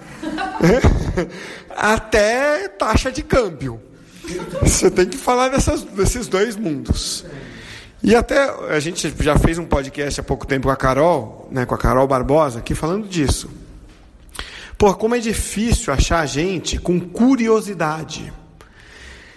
até 1.69 2.67
taxa 2.67 3.11
de 3.11 3.23
câmbio. 3.23 3.79
Você 4.61 4.91
tem 4.91 5.07
que 5.07 5.17
falar 5.17 5.49
dessas, 5.49 5.83
desses 5.83 6.27
dois 6.27 6.55
mundos. 6.55 7.25
E 8.03 8.15
até 8.15 8.49
a 8.69 8.79
gente 8.79 9.13
já 9.19 9.37
fez 9.37 9.57
um 9.57 9.65
podcast 9.65 10.19
há 10.19 10.23
pouco 10.23 10.45
tempo 10.45 10.67
com 10.67 10.73
a 10.73 10.75
Carol, 10.75 11.47
né, 11.51 11.65
com 11.65 11.75
a 11.75 11.77
Carol 11.77 12.07
Barbosa, 12.07 12.59
aqui 12.59 12.73
falando 12.73 13.07
disso. 13.07 13.49
Pô, 14.81 14.95
como 14.95 15.13
é 15.13 15.19
difícil 15.19 15.93
achar 15.93 16.25
gente 16.25 16.79
com 16.79 16.99
curiosidade 16.99 18.33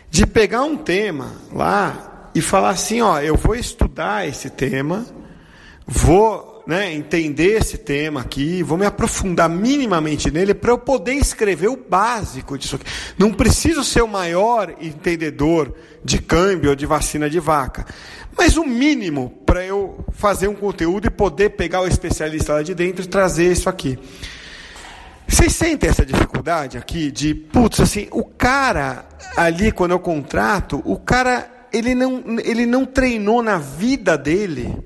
de 0.08 0.26
pegar 0.26 0.62
um 0.62 0.74
tema 0.74 1.32
lá 1.52 2.30
e 2.34 2.40
falar 2.40 2.70
assim, 2.70 3.02
ó, 3.02 3.20
eu 3.20 3.36
vou 3.36 3.54
estudar 3.54 4.26
esse 4.26 4.48
tema, 4.48 5.04
vou 5.86 6.64
né, 6.66 6.94
entender 6.94 7.58
esse 7.58 7.76
tema 7.76 8.22
aqui, 8.22 8.62
vou 8.62 8.78
me 8.78 8.86
aprofundar 8.86 9.50
minimamente 9.50 10.30
nele 10.30 10.54
para 10.54 10.70
eu 10.70 10.78
poder 10.78 11.12
escrever 11.12 11.68
o 11.68 11.76
básico 11.76 12.56
disso 12.56 12.76
aqui. 12.76 12.86
Não 13.18 13.30
preciso 13.30 13.84
ser 13.84 14.02
o 14.02 14.08
maior 14.08 14.74
entendedor 14.80 15.74
de 16.02 16.22
câmbio 16.22 16.70
ou 16.70 16.74
de 16.74 16.86
vacina 16.86 17.28
de 17.28 17.38
vaca, 17.38 17.84
mas 18.34 18.56
o 18.56 18.64
mínimo 18.64 19.42
para 19.44 19.62
eu 19.62 20.06
fazer 20.10 20.48
um 20.48 20.54
conteúdo 20.54 21.06
e 21.06 21.10
poder 21.10 21.50
pegar 21.50 21.82
o 21.82 21.86
especialista 21.86 22.54
lá 22.54 22.62
de 22.62 22.74
dentro 22.74 23.04
e 23.04 23.08
trazer 23.08 23.52
isso 23.52 23.68
aqui. 23.68 23.98
Vocês 25.34 25.52
sentem 25.52 25.90
essa 25.90 26.06
dificuldade 26.06 26.78
aqui 26.78 27.10
de, 27.10 27.34
putz, 27.34 27.80
assim, 27.80 28.06
o 28.12 28.22
cara 28.22 29.04
ali, 29.36 29.72
quando 29.72 29.90
eu 29.90 29.98
contrato, 29.98 30.80
o 30.84 30.96
cara, 30.96 31.50
ele 31.72 31.92
não, 31.92 32.22
ele 32.38 32.64
não 32.64 32.86
treinou 32.86 33.42
na 33.42 33.58
vida 33.58 34.16
dele 34.16 34.78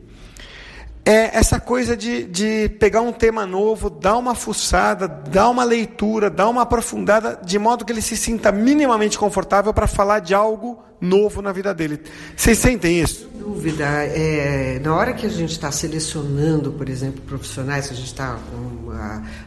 é 1.05 1.37
essa 1.39 1.61
coisa 1.61 1.95
de, 1.95 2.25
de 2.25 2.69
pegar 2.81 3.03
um 3.03 3.13
tema 3.13 3.47
novo, 3.47 3.91
dar 3.91 4.17
uma 4.17 4.35
fuçada, 4.35 5.07
dar 5.07 5.51
uma 5.51 5.65
leitura, 5.65 6.31
dar 6.31 6.49
uma 6.49 6.63
aprofundada, 6.63 7.39
de 7.45 7.59
modo 7.59 7.85
que 7.85 7.93
ele 7.93 8.03
se 8.03 8.17
sinta 8.17 8.51
minimamente 8.51 9.19
confortável 9.19 9.75
para 9.75 9.87
falar 9.87 10.21
de 10.21 10.35
algo 10.35 10.83
novo 11.01 11.41
na 11.41 11.53
vida 11.53 11.73
dele. 11.73 12.01
Vocês 12.37 12.59
sentem 12.59 13.01
isso? 13.01 13.29
Sem 13.31 13.41
dúvida. 13.41 13.85
É, 13.85 14.81
na 14.83 14.95
hora 14.95 15.13
que 15.13 15.27
a 15.27 15.29
gente 15.29 15.53
está 15.53 15.71
selecionando, 15.71 16.73
por 16.73 16.89
exemplo, 16.89 17.21
profissionais, 17.23 17.91
a 17.91 17.95
gente 17.95 18.07
está 18.07 18.39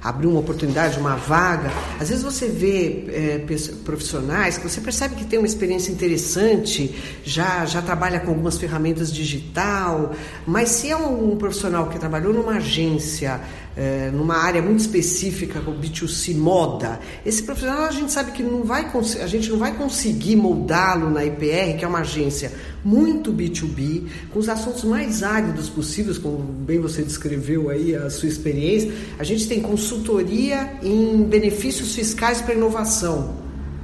abrindo 0.01 0.31
uma 0.31 0.39
oportunidade, 0.39 0.99
uma 0.99 1.15
vaga, 1.15 1.69
às 1.99 2.09
vezes 2.09 2.23
você 2.23 2.47
vê 2.47 3.05
é, 3.09 3.45
profissionais 3.83 4.57
que 4.57 4.67
você 4.67 4.79
percebe 4.81 5.15
que 5.15 5.25
tem 5.25 5.39
uma 5.39 5.47
experiência 5.47 5.91
interessante, 5.91 6.95
já, 7.23 7.65
já 7.65 7.81
trabalha 7.81 8.19
com 8.19 8.29
algumas 8.29 8.57
ferramentas 8.57 9.11
digital, 9.11 10.13
mas 10.45 10.69
se 10.69 10.89
é 10.89 10.95
um 10.95 11.35
profissional 11.35 11.87
que 11.87 11.99
trabalhou 11.99 12.33
numa 12.33 12.53
agência, 12.53 13.41
é, 13.75 14.09
numa 14.11 14.35
área 14.35 14.61
muito 14.61 14.79
específica, 14.79 15.59
como 15.61 15.77
B2C 15.77 16.35
moda, 16.35 16.99
esse 17.25 17.43
profissional 17.43 17.85
a 17.85 17.91
gente 17.91 18.11
sabe 18.11 18.31
que 18.31 18.43
não 18.43 18.63
vai 18.63 18.89
a 19.21 19.27
gente 19.27 19.49
não 19.49 19.57
vai 19.57 19.75
conseguir 19.75 20.35
moldá-lo 20.35 21.09
na 21.09 21.23
IPR, 21.23 21.77
que 21.77 21.85
é 21.85 21.87
uma 21.87 21.99
agência 21.99 22.51
muito 22.83 23.31
B2B, 23.31 24.07
com 24.31 24.39
os 24.39 24.49
assuntos 24.49 24.83
mais 24.83 25.23
áridos 25.23 25.69
possíveis, 25.69 26.17
como 26.17 26.37
bem 26.37 26.79
você 26.79 27.03
descreveu 27.03 27.69
aí 27.69 27.95
a 27.95 28.09
sua 28.09 28.27
experiência. 28.27 28.91
A 29.19 29.23
gente 29.23 29.47
tem 29.47 29.61
consultoria 29.61 30.73
em 30.83 31.23
benefícios 31.23 31.95
fiscais 31.95 32.41
para 32.41 32.53
inovação. 32.53 33.35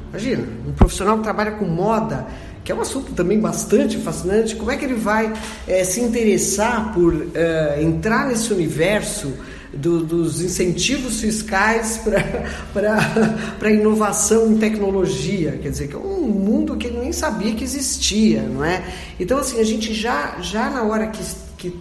Imagina, 0.09 0.43
um 0.67 0.71
profissional 0.71 1.17
que 1.17 1.23
trabalha 1.23 1.51
com 1.51 1.65
moda, 1.65 2.25
que 2.63 2.71
é 2.71 2.75
um 2.75 2.81
assunto 2.81 3.13
também 3.13 3.39
bastante 3.39 3.97
fascinante, 3.97 4.55
como 4.55 4.71
é 4.71 4.77
que 4.77 4.83
ele 4.83 4.95
vai 4.95 5.31
é, 5.67 5.83
se 5.83 6.01
interessar 6.01 6.93
por 6.93 7.27
é, 7.33 7.81
entrar 7.81 8.27
nesse 8.27 8.51
universo 8.51 9.33
do, 9.81 10.03
dos 10.03 10.41
incentivos 10.41 11.21
fiscais 11.21 12.01
para 12.73 13.71
inovação 13.71 14.51
em 14.51 14.57
tecnologia, 14.57 15.59
quer 15.61 15.69
dizer, 15.69 15.87
que 15.87 15.95
é 15.95 15.99
um 15.99 16.27
mundo 16.27 16.75
que 16.75 16.87
ele 16.87 16.99
nem 16.99 17.11
sabia 17.11 17.53
que 17.53 17.63
existia, 17.63 18.41
não 18.41 18.63
é? 18.63 18.83
Então, 19.19 19.37
assim, 19.37 19.59
a 19.59 19.63
gente 19.63 19.93
já, 19.93 20.39
já 20.41 20.69
na 20.69 20.83
hora 20.83 21.07
que, 21.07 21.23
que 21.57 21.73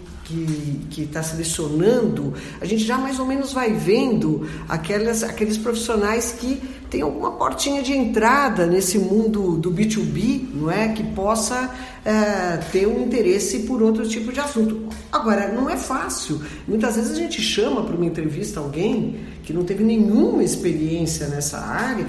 que 0.89 1.03
está 1.03 1.23
selecionando, 1.23 2.33
a 2.59 2.65
gente 2.65 2.83
já 2.83 2.97
mais 2.97 3.17
ou 3.17 3.25
menos 3.25 3.53
vai 3.53 3.71
vendo 3.71 4.45
aquelas, 4.67 5.23
aqueles 5.23 5.57
profissionais 5.57 6.35
que 6.37 6.61
têm 6.89 7.01
alguma 7.01 7.31
portinha 7.31 7.81
de 7.81 7.93
entrada 7.93 8.65
nesse 8.65 8.97
mundo 8.97 9.57
do 9.57 9.71
B2B, 9.71 10.49
não 10.53 10.69
é? 10.69 10.89
Que 10.89 11.03
possa 11.03 11.73
é, 12.03 12.57
ter 12.71 12.87
um 12.87 13.03
interesse 13.03 13.59
por 13.59 13.81
outro 13.81 14.07
tipo 14.07 14.31
de 14.33 14.39
assunto. 14.39 14.86
Agora, 15.11 15.51
não 15.51 15.69
é 15.69 15.77
fácil. 15.77 16.41
Muitas 16.67 16.95
vezes 16.95 17.11
a 17.11 17.15
gente 17.15 17.41
chama 17.41 17.83
para 17.83 17.95
uma 17.95 18.05
entrevista 18.05 18.59
alguém 18.59 19.19
que 19.47 19.53
não 19.53 19.63
teve 19.63 19.81
nenhuma 19.81 20.43
experiência 20.43 21.25
nessa 21.27 21.57
área. 21.57 22.05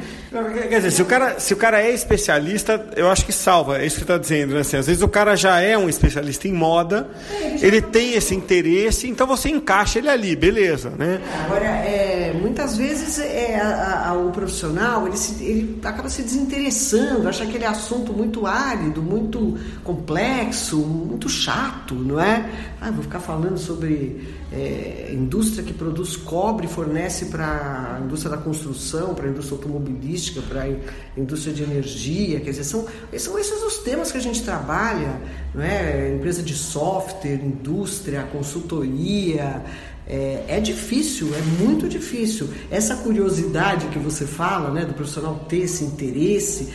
Quer 0.68 0.78
dizer, 0.78 0.90
se 0.90 1.00
o 1.00 1.04
cara, 1.04 1.38
se 1.38 1.54
o 1.54 1.56
cara 1.56 1.80
é 1.80 1.94
especialista, 1.94 2.84
eu 2.96 3.08
acho 3.08 3.24
que 3.24 3.32
salva, 3.32 3.78
é 3.78 3.86
isso 3.86 4.00
que 4.00 4.00
você 4.00 4.12
está 4.12 4.18
dizendo. 4.18 4.54
Né? 4.54 4.60
Assim, 4.60 4.76
às 4.76 4.88
vezes 4.88 5.02
o 5.02 5.08
cara 5.08 5.36
já 5.36 5.60
é 5.60 5.78
um 5.78 5.88
especialista 5.88 6.48
em 6.48 6.52
moda, 6.52 7.08
é, 7.30 7.46
ele, 7.54 7.66
ele 7.66 7.80
tem 7.80 8.14
esse 8.14 8.34
interesse, 8.34 9.08
então 9.08 9.24
você 9.24 9.50
encaixa 9.50 10.00
ele 10.00 10.08
ali, 10.08 10.34
beleza. 10.34 10.90
Né? 10.98 11.20
Agora, 11.44 11.64
é, 11.64 12.32
muitas 12.42 12.76
vezes 12.76 13.20
é, 13.20 13.54
a, 13.54 14.08
a, 14.08 14.14
o 14.14 14.32
profissional 14.32 15.06
ele, 15.06 15.16
se, 15.16 15.44
ele 15.44 15.78
acaba 15.84 16.08
se 16.08 16.22
desinteressando, 16.22 17.28
acha 17.28 17.44
aquele 17.44 17.66
assunto 17.66 18.12
muito 18.12 18.48
árido, 18.48 19.00
muito 19.00 19.56
complexo, 19.84 20.78
muito 20.78 21.28
chato, 21.28 21.94
não 21.94 22.20
é? 22.20 22.50
Ah, 22.80 22.90
vou 22.90 23.04
ficar 23.04 23.20
falando 23.20 23.58
sobre 23.58 24.26
é, 24.50 25.10
indústria 25.12 25.62
que 25.62 25.74
produz 25.74 26.16
cobre 26.16 26.66
fornece 26.66 27.26
para 27.26 27.96
a 27.96 28.04
indústria 28.04 28.34
da 28.34 28.42
construção, 28.42 29.14
para 29.14 29.26
a 29.26 29.30
indústria 29.30 29.56
automobilística, 29.56 30.40
para 30.40 30.62
a 30.62 31.20
indústria 31.20 31.52
de 31.52 31.62
energia, 31.62 32.40
quer 32.40 32.50
dizer, 32.50 32.64
são, 32.64 32.86
são 33.18 33.38
esses 33.38 33.62
os 33.62 33.78
temas 33.78 34.10
que 34.10 34.18
a 34.18 34.20
gente 34.20 34.42
trabalha, 34.42 35.20
não 35.54 35.62
é? 35.62 36.14
Empresa 36.14 36.42
de 36.42 36.54
software, 36.54 37.34
indústria, 37.34 38.22
consultoria, 38.32 39.62
é, 40.06 40.44
é, 40.48 40.60
difícil, 40.60 41.28
é 41.34 41.62
muito 41.62 41.86
difícil. 41.86 42.48
Essa 42.70 42.96
curiosidade 42.96 43.88
que 43.88 43.98
você 43.98 44.24
fala, 44.24 44.70
né, 44.70 44.86
do 44.86 44.94
profissional 44.94 45.44
ter 45.46 45.64
esse 45.64 45.84
interesse, 45.84 46.72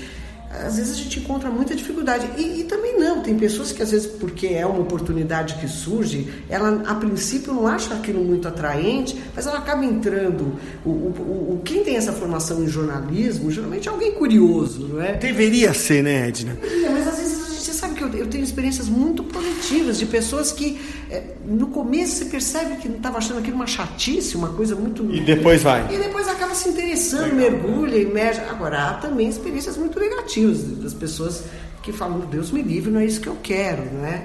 às 0.62 0.77
vezes 0.77 0.93
a 0.93 0.95
gente 0.95 1.19
encontra 1.19 1.50
muita 1.50 1.75
dificuldade. 1.75 2.29
E, 2.38 2.62
e, 2.62 2.63
também 2.63 2.98
não, 2.98 3.22
tem 3.22 3.36
pessoas 3.38 3.72
que 3.72 3.81
às 3.81 3.91
vezes, 3.91 4.07
porque 4.07 4.48
é 4.48 4.65
uma 4.65 4.79
oportunidade 4.79 5.55
que 5.55 5.67
surge, 5.67 6.31
ela 6.50 6.83
a 6.86 6.95
princípio 6.95 7.53
não 7.53 7.67
acha 7.67 7.93
aquilo 7.93 8.24
muito 8.24 8.48
atraente, 8.48 9.19
mas 9.36 9.48
ela 9.48 9.57
acaba 9.57 9.83
entrando. 9.83 10.60
O, 10.86 10.89
o, 10.89 11.53
o 11.53 11.62
quem 11.63 11.83
tem 11.83 11.95
essa 11.95 12.13
formação 12.13 12.63
em 12.63 12.67
jornalismo, 12.67 13.51
geralmente 13.51 13.88
é 13.88 13.91
alguém 13.91 14.12
curioso, 14.13 14.88
não 14.88 15.01
é? 15.01 15.13
Deveria 15.13 15.74
ser, 15.74 16.03
né, 16.03 16.27
Edna? 16.27 16.53
Deveria, 16.53 16.91
mas 16.91 17.07
às 17.07 17.17
vezes 17.17 17.43
você 17.63 17.74
sabe 17.74 17.92
que 18.10 18.17
eu, 18.17 18.22
eu 18.22 18.27
tenho 18.27 18.43
experiências 18.43 18.88
muito 18.88 19.24
positivas 19.24 19.98
de 19.98 20.05
pessoas 20.05 20.51
que 20.51 20.79
é, 21.10 21.24
no 21.45 21.67
começo 21.67 22.15
você 22.17 22.25
percebe 22.25 22.77
que 22.77 22.88
não 22.88 22.98
estava 22.98 23.17
achando 23.17 23.39
aquilo 23.39 23.55
uma 23.55 23.67
chatice, 23.67 24.36
uma 24.36 24.50
coisa 24.50 24.75
muito. 24.75 25.03
E 25.13 25.22
depois 25.22 25.63
vai. 25.63 25.93
E 25.93 25.98
depois 25.98 26.27
acaba 26.27 26.53
se 26.55 26.69
interessando, 26.69 27.36
Legal. 27.36 27.51
mergulha, 27.51 27.98
emerge. 27.98 28.41
Agora, 28.41 28.89
há 28.89 28.93
também 28.95 29.27
experiências 29.29 29.77
muito 29.77 30.00
negativas 30.00 30.63
das 30.63 30.93
pessoas 30.93 31.43
que 31.81 31.91
falam, 31.91 32.19
Deus 32.22 32.51
me 32.51 32.62
livre, 32.62 32.91
não 32.91 33.00
é 33.00 33.05
isso 33.05 33.19
que 33.19 33.27
eu 33.27 33.38
quero, 33.41 33.83
não 33.93 34.05
é? 34.05 34.24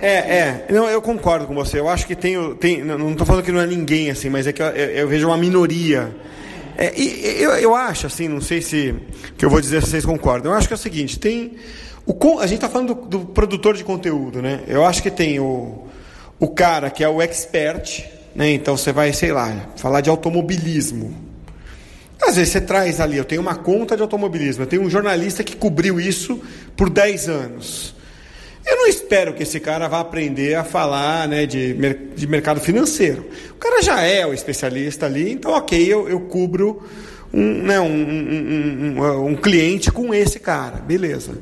É, 0.00 0.14
é, 0.14 0.66
não, 0.70 0.88
eu 0.88 1.02
concordo 1.02 1.46
com 1.46 1.54
você. 1.54 1.80
Eu 1.80 1.88
acho 1.88 2.06
que 2.06 2.14
tem, 2.14 2.36
tem 2.54 2.84
não 2.84 3.10
estou 3.10 3.26
falando 3.26 3.44
que 3.44 3.50
não 3.50 3.60
é 3.60 3.66
ninguém 3.66 4.10
assim, 4.10 4.28
mas 4.28 4.46
é 4.46 4.52
que 4.52 4.62
eu, 4.62 4.66
eu 4.66 5.08
vejo 5.08 5.26
uma 5.26 5.36
minoria 5.36 6.14
É, 6.76 6.92
e 6.96 7.42
eu, 7.42 7.50
eu 7.54 7.74
acho, 7.74 8.06
assim, 8.06 8.28
não 8.28 8.40
sei 8.40 8.62
se 8.62 8.94
que 9.36 9.44
eu 9.44 9.50
vou 9.50 9.60
dizer 9.60 9.82
se 9.82 9.90
vocês 9.90 10.06
concordam. 10.06 10.52
Eu 10.52 10.56
acho 10.56 10.68
que 10.68 10.74
é 10.74 10.76
o 10.76 10.78
seguinte, 10.78 11.18
tem 11.18 11.56
o, 12.08 12.38
a 12.38 12.46
gente 12.46 12.56
está 12.56 12.70
falando 12.70 12.94
do, 12.94 13.18
do, 13.18 13.20
produtor 13.26 13.76
de 13.76 13.84
conteúdo, 13.84 14.40
né? 14.40 14.62
Eu 14.66 14.84
acho 14.84 15.02
que 15.02 15.10
tem 15.10 15.38
o, 15.38 15.86
o 16.40 16.48
cara 16.48 16.88
que 16.88 17.04
é 17.04 17.08
o 17.08 17.20
expert, 17.20 18.02
né? 18.34 18.50
Então 18.50 18.76
você 18.76 18.92
vai, 18.92 19.12
sei 19.12 19.30
lá, 19.30 19.68
falar 19.76 20.00
de 20.00 20.08
automobilismo. 20.08 21.14
Às 22.20 22.36
vezes 22.36 22.52
você 22.52 22.60
traz 22.62 22.98
ali, 22.98 23.18
eu 23.18 23.24
tenho 23.24 23.42
uma 23.42 23.54
conta 23.54 23.94
de 23.94 24.02
automobilismo, 24.02 24.62
eu 24.62 24.66
tenho 24.66 24.82
um 24.82 24.90
jornalista 24.90 25.44
que 25.44 25.54
cobriu 25.54 26.00
isso 26.00 26.40
por 26.74 26.88
10 26.88 27.28
anos. 27.28 27.94
Eu 28.66 28.76
não 28.76 28.86
espero 28.86 29.34
que 29.34 29.42
esse 29.42 29.60
cara 29.60 29.86
vá 29.86 30.00
aprender 30.00 30.54
a 30.54 30.64
falar 30.64 31.28
né, 31.28 31.46
de, 31.46 31.74
de 32.14 32.26
mercado 32.26 32.60
financeiro. 32.60 33.26
O 33.52 33.54
cara 33.54 33.82
já 33.82 34.02
é 34.02 34.26
o 34.26 34.34
especialista 34.34 35.06
ali, 35.06 35.32
então 35.32 35.52
ok, 35.52 35.80
eu, 35.86 36.08
eu 36.08 36.20
cubro 36.20 36.82
um, 37.32 37.62
né, 37.62 37.80
um, 37.80 37.86
um, 37.86 39.00
um, 39.00 39.26
um 39.28 39.36
cliente 39.36 39.90
com 39.90 40.12
esse 40.12 40.40
cara, 40.40 40.78
beleza. 40.78 41.32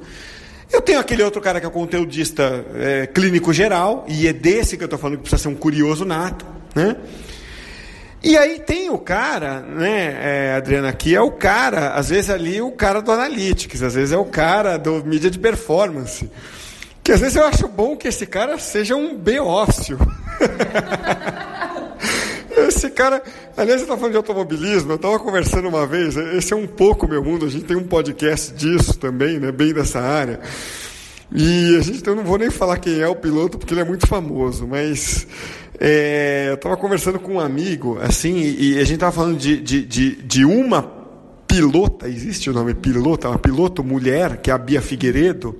Eu 0.72 0.82
tenho 0.82 0.98
aquele 0.98 1.22
outro 1.22 1.40
cara 1.40 1.60
que 1.60 1.66
é 1.66 1.70
conteudista 1.70 2.64
é, 2.74 3.06
clínico 3.06 3.52
geral, 3.52 4.04
e 4.08 4.26
é 4.26 4.32
desse 4.32 4.76
que 4.76 4.82
eu 4.82 4.86
estou 4.86 4.98
falando 4.98 5.16
que 5.16 5.22
precisa 5.22 5.42
ser 5.42 5.48
um 5.48 5.54
curioso 5.54 6.04
nato, 6.04 6.44
né? 6.74 6.96
E 8.22 8.36
aí 8.36 8.58
tem 8.58 8.90
o 8.90 8.98
cara, 8.98 9.60
né, 9.60 10.18
é, 10.20 10.54
Adriana, 10.56 10.92
que 10.92 11.14
é 11.14 11.20
o 11.20 11.30
cara, 11.30 11.90
às 11.90 12.08
vezes 12.08 12.28
ali 12.28 12.60
o 12.60 12.72
cara 12.72 13.00
do 13.00 13.12
Analytics, 13.12 13.82
às 13.82 13.94
vezes 13.94 14.12
é 14.12 14.18
o 14.18 14.24
cara 14.24 14.76
do 14.76 15.04
mídia 15.04 15.30
de 15.30 15.38
performance. 15.38 16.28
Que 17.04 17.12
às 17.12 17.20
vezes 17.20 17.36
eu 17.36 17.46
acho 17.46 17.68
bom 17.68 17.96
que 17.96 18.08
esse 18.08 18.26
cara 18.26 18.58
seja 18.58 18.96
um 18.96 19.16
beócio. 19.16 19.96
esse 22.56 22.90
cara, 22.90 23.22
aliás, 23.56 23.80
você 23.80 23.84
está 23.84 23.96
falando 23.96 24.12
de 24.12 24.16
automobilismo, 24.16 24.92
eu 24.92 24.96
estava 24.96 25.18
conversando 25.18 25.68
uma 25.68 25.86
vez, 25.86 26.16
esse 26.16 26.52
é 26.52 26.56
um 26.56 26.66
pouco 26.66 27.06
meu 27.06 27.22
mundo, 27.22 27.46
a 27.46 27.48
gente 27.48 27.64
tem 27.64 27.76
um 27.76 27.86
podcast 27.86 28.54
disso 28.54 28.98
também, 28.98 29.38
né, 29.38 29.52
bem 29.52 29.72
dessa 29.72 30.00
área. 30.00 30.40
E 31.34 31.76
a 31.76 31.80
gente, 31.82 32.06
eu 32.06 32.14
não 32.14 32.24
vou 32.24 32.38
nem 32.38 32.50
falar 32.50 32.78
quem 32.78 33.00
é 33.00 33.08
o 33.08 33.16
piloto, 33.16 33.58
porque 33.58 33.74
ele 33.74 33.80
é 33.80 33.84
muito 33.84 34.06
famoso, 34.06 34.66
mas 34.66 35.26
é, 35.78 36.46
eu 36.50 36.54
estava 36.54 36.76
conversando 36.76 37.18
com 37.18 37.34
um 37.34 37.40
amigo, 37.40 37.98
assim, 38.00 38.36
e, 38.36 38.74
e 38.74 38.78
a 38.78 38.84
gente 38.84 38.94
estava 38.94 39.12
falando 39.12 39.36
de, 39.36 39.60
de, 39.60 39.84
de, 39.84 40.22
de 40.22 40.44
uma 40.44 40.82
pilota, 41.46 42.08
existe 42.08 42.48
o 42.48 42.52
nome 42.52 42.74
pilota, 42.74 43.28
uma 43.28 43.38
piloto 43.38 43.84
mulher, 43.84 44.38
que 44.38 44.50
é 44.50 44.54
a 44.54 44.58
Bia 44.58 44.80
Figueiredo, 44.80 45.58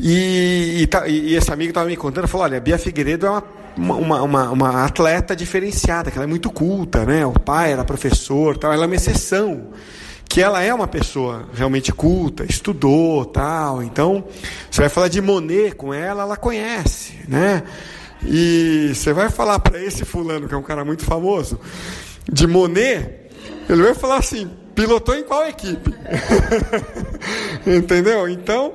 e, 0.00 0.80
e, 0.80 0.86
tá, 0.86 1.06
e 1.06 1.34
esse 1.34 1.52
amigo 1.52 1.70
estava 1.70 1.86
me 1.86 1.96
contando, 1.96 2.26
falou, 2.26 2.46
olha, 2.46 2.56
a 2.56 2.60
Bia 2.60 2.78
Figueiredo 2.78 3.26
é 3.26 3.30
uma, 3.30 3.44
uma, 3.76 4.22
uma, 4.22 4.50
uma, 4.50 4.84
atleta 4.84 5.34
diferenciada, 5.34 6.10
que 6.10 6.18
ela 6.18 6.24
é 6.24 6.28
muito 6.28 6.50
culta, 6.50 7.04
né? 7.04 7.24
O 7.24 7.32
pai 7.32 7.72
era 7.72 7.84
professor, 7.84 8.56
tal, 8.56 8.72
ela 8.72 8.84
é 8.84 8.86
uma 8.86 8.96
exceção. 8.96 9.68
Que 10.28 10.40
ela 10.40 10.62
é 10.62 10.72
uma 10.72 10.88
pessoa 10.88 11.46
realmente 11.52 11.92
culta, 11.92 12.44
estudou, 12.48 13.24
tal. 13.26 13.82
Então, 13.82 14.24
você 14.70 14.80
vai 14.80 14.88
falar 14.88 15.08
de 15.08 15.20
Monet 15.20 15.74
com 15.74 15.92
ela, 15.92 16.22
ela 16.22 16.36
conhece, 16.36 17.18
né? 17.28 17.62
E 18.24 18.92
você 18.94 19.12
vai 19.12 19.28
falar 19.28 19.58
para 19.58 19.82
esse 19.82 20.04
fulano, 20.04 20.48
que 20.48 20.54
é 20.54 20.56
um 20.56 20.62
cara 20.62 20.84
muito 20.84 21.04
famoso, 21.04 21.60
de 22.30 22.46
Monet, 22.46 23.22
ele 23.68 23.82
vai 23.82 23.94
falar 23.94 24.18
assim: 24.18 24.50
pilotou 24.74 25.14
em 25.14 25.24
qual 25.24 25.46
equipe? 25.46 25.92
Entendeu? 27.66 28.28
Então, 28.28 28.74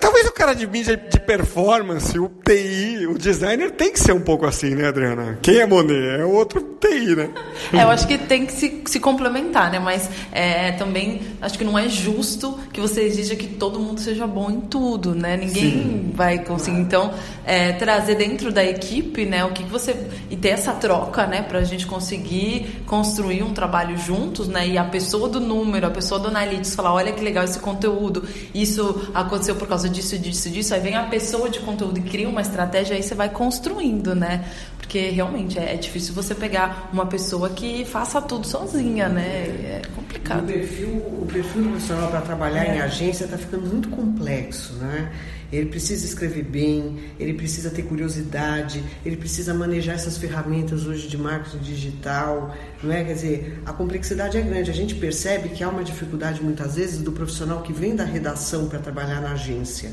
talvez 0.00 0.26
o 0.26 0.32
cara 0.32 0.54
de 0.54 0.66
mídia 0.66 0.96
de 0.96 1.20
performance, 1.20 2.18
o 2.18 2.28
TI, 2.28 3.06
o 3.06 3.18
designer 3.18 3.70
tem 3.70 3.92
que 3.92 4.00
ser 4.00 4.12
um 4.12 4.20
pouco 4.20 4.46
assim, 4.46 4.74
né, 4.74 4.88
Adriana? 4.88 5.38
Quem 5.42 5.58
é 5.58 5.66
Monet? 5.66 6.20
É 6.20 6.24
o 6.24 6.30
outro 6.30 6.60
TI, 6.80 7.16
né? 7.16 7.30
É, 7.72 7.82
eu 7.82 7.90
acho 7.90 8.06
que 8.06 8.16
tem 8.16 8.46
que 8.46 8.52
se, 8.52 8.82
se 8.86 9.00
complementar, 9.00 9.70
né? 9.70 9.78
Mas 9.78 10.08
é, 10.32 10.72
também 10.72 11.22
acho 11.40 11.58
que 11.58 11.64
não 11.64 11.78
é 11.78 11.88
justo 11.88 12.58
que 12.72 12.80
você 12.80 13.02
exija 13.02 13.36
que 13.36 13.46
todo 13.46 13.78
mundo 13.80 14.00
seja 14.00 14.26
bom 14.26 14.50
em 14.50 14.60
tudo, 14.60 15.14
né? 15.14 15.36
Ninguém 15.36 15.70
Sim. 15.70 16.12
vai 16.14 16.38
conseguir. 16.38 16.78
Então, 16.78 17.12
é, 17.44 17.72
trazer 17.72 18.16
dentro 18.16 18.52
da 18.52 18.64
equipe, 18.64 19.24
né, 19.24 19.44
o 19.44 19.50
que 19.50 19.64
você. 19.64 19.96
E 20.30 20.36
ter 20.36 20.50
essa 20.50 20.72
troca, 20.72 21.26
né, 21.26 21.42
pra 21.42 21.62
gente 21.64 21.86
conseguir 21.86 22.82
construir 22.86 23.42
um 23.42 23.52
trabalho 23.52 23.96
juntos, 23.98 24.48
né? 24.48 24.68
E 24.68 24.78
a 24.78 24.84
pessoa 24.84 25.28
do 25.28 25.40
número, 25.40 25.86
a 25.86 25.90
pessoa 25.90 26.20
do 26.20 26.28
analytics 26.28 26.74
falar: 26.74 26.92
olha 26.92 27.12
que 27.12 27.22
legal 27.22 27.44
esse 27.44 27.58
conteúdo, 27.58 28.24
isso 28.54 29.10
aconteceu 29.14 29.56
por 29.56 29.65
por 29.66 29.70
causa 29.70 29.88
disso, 29.88 30.16
disso, 30.16 30.48
disso. 30.48 30.72
Aí 30.72 30.80
vem 30.80 30.94
a 30.94 31.02
pessoa 31.02 31.50
de 31.50 31.58
conteúdo 31.58 31.98
e 31.98 32.02
cria 32.02 32.28
uma 32.28 32.40
estratégia, 32.40 32.96
aí 32.96 33.02
você 33.02 33.14
vai 33.14 33.28
construindo, 33.28 34.14
né? 34.14 34.44
Porque 34.86 35.10
realmente 35.10 35.58
é, 35.58 35.74
é 35.74 35.76
difícil 35.76 36.14
você 36.14 36.32
pegar 36.32 36.88
uma 36.92 37.06
pessoa 37.06 37.50
que 37.50 37.84
faça 37.84 38.22
tudo 38.22 38.46
sozinha, 38.46 39.08
né? 39.08 39.24
É 39.24 39.82
complicado. 39.96 40.44
O 40.44 40.46
perfil, 40.46 40.88
o 40.88 41.26
perfil 41.26 41.62
do 41.64 41.68
profissional 41.70 42.08
para 42.08 42.20
trabalhar 42.20 42.64
é. 42.64 42.76
em 42.76 42.80
agência 42.80 43.24
está 43.24 43.36
ficando 43.36 43.66
muito 43.66 43.88
complexo, 43.88 44.74
né? 44.74 45.12
Ele 45.52 45.66
precisa 45.66 46.06
escrever 46.06 46.44
bem, 46.44 46.98
ele 47.18 47.34
precisa 47.34 47.68
ter 47.68 47.82
curiosidade, 47.82 48.82
ele 49.04 49.16
precisa 49.16 49.52
manejar 49.52 49.94
essas 49.94 50.16
ferramentas 50.18 50.86
hoje 50.86 51.08
de 51.08 51.18
marketing 51.18 51.58
digital, 51.58 52.54
não 52.80 52.92
é? 52.92 53.02
Quer 53.02 53.14
dizer, 53.14 53.62
a 53.66 53.72
complexidade 53.72 54.38
é 54.38 54.40
grande. 54.40 54.70
A 54.70 54.74
gente 54.74 54.94
percebe 54.94 55.48
que 55.48 55.64
há 55.64 55.68
uma 55.68 55.82
dificuldade 55.82 56.40
muitas 56.40 56.76
vezes 56.76 56.98
do 56.98 57.10
profissional 57.10 57.62
que 57.62 57.72
vem 57.72 57.96
da 57.96 58.04
redação 58.04 58.68
para 58.68 58.78
trabalhar 58.78 59.20
na 59.20 59.32
agência. 59.32 59.90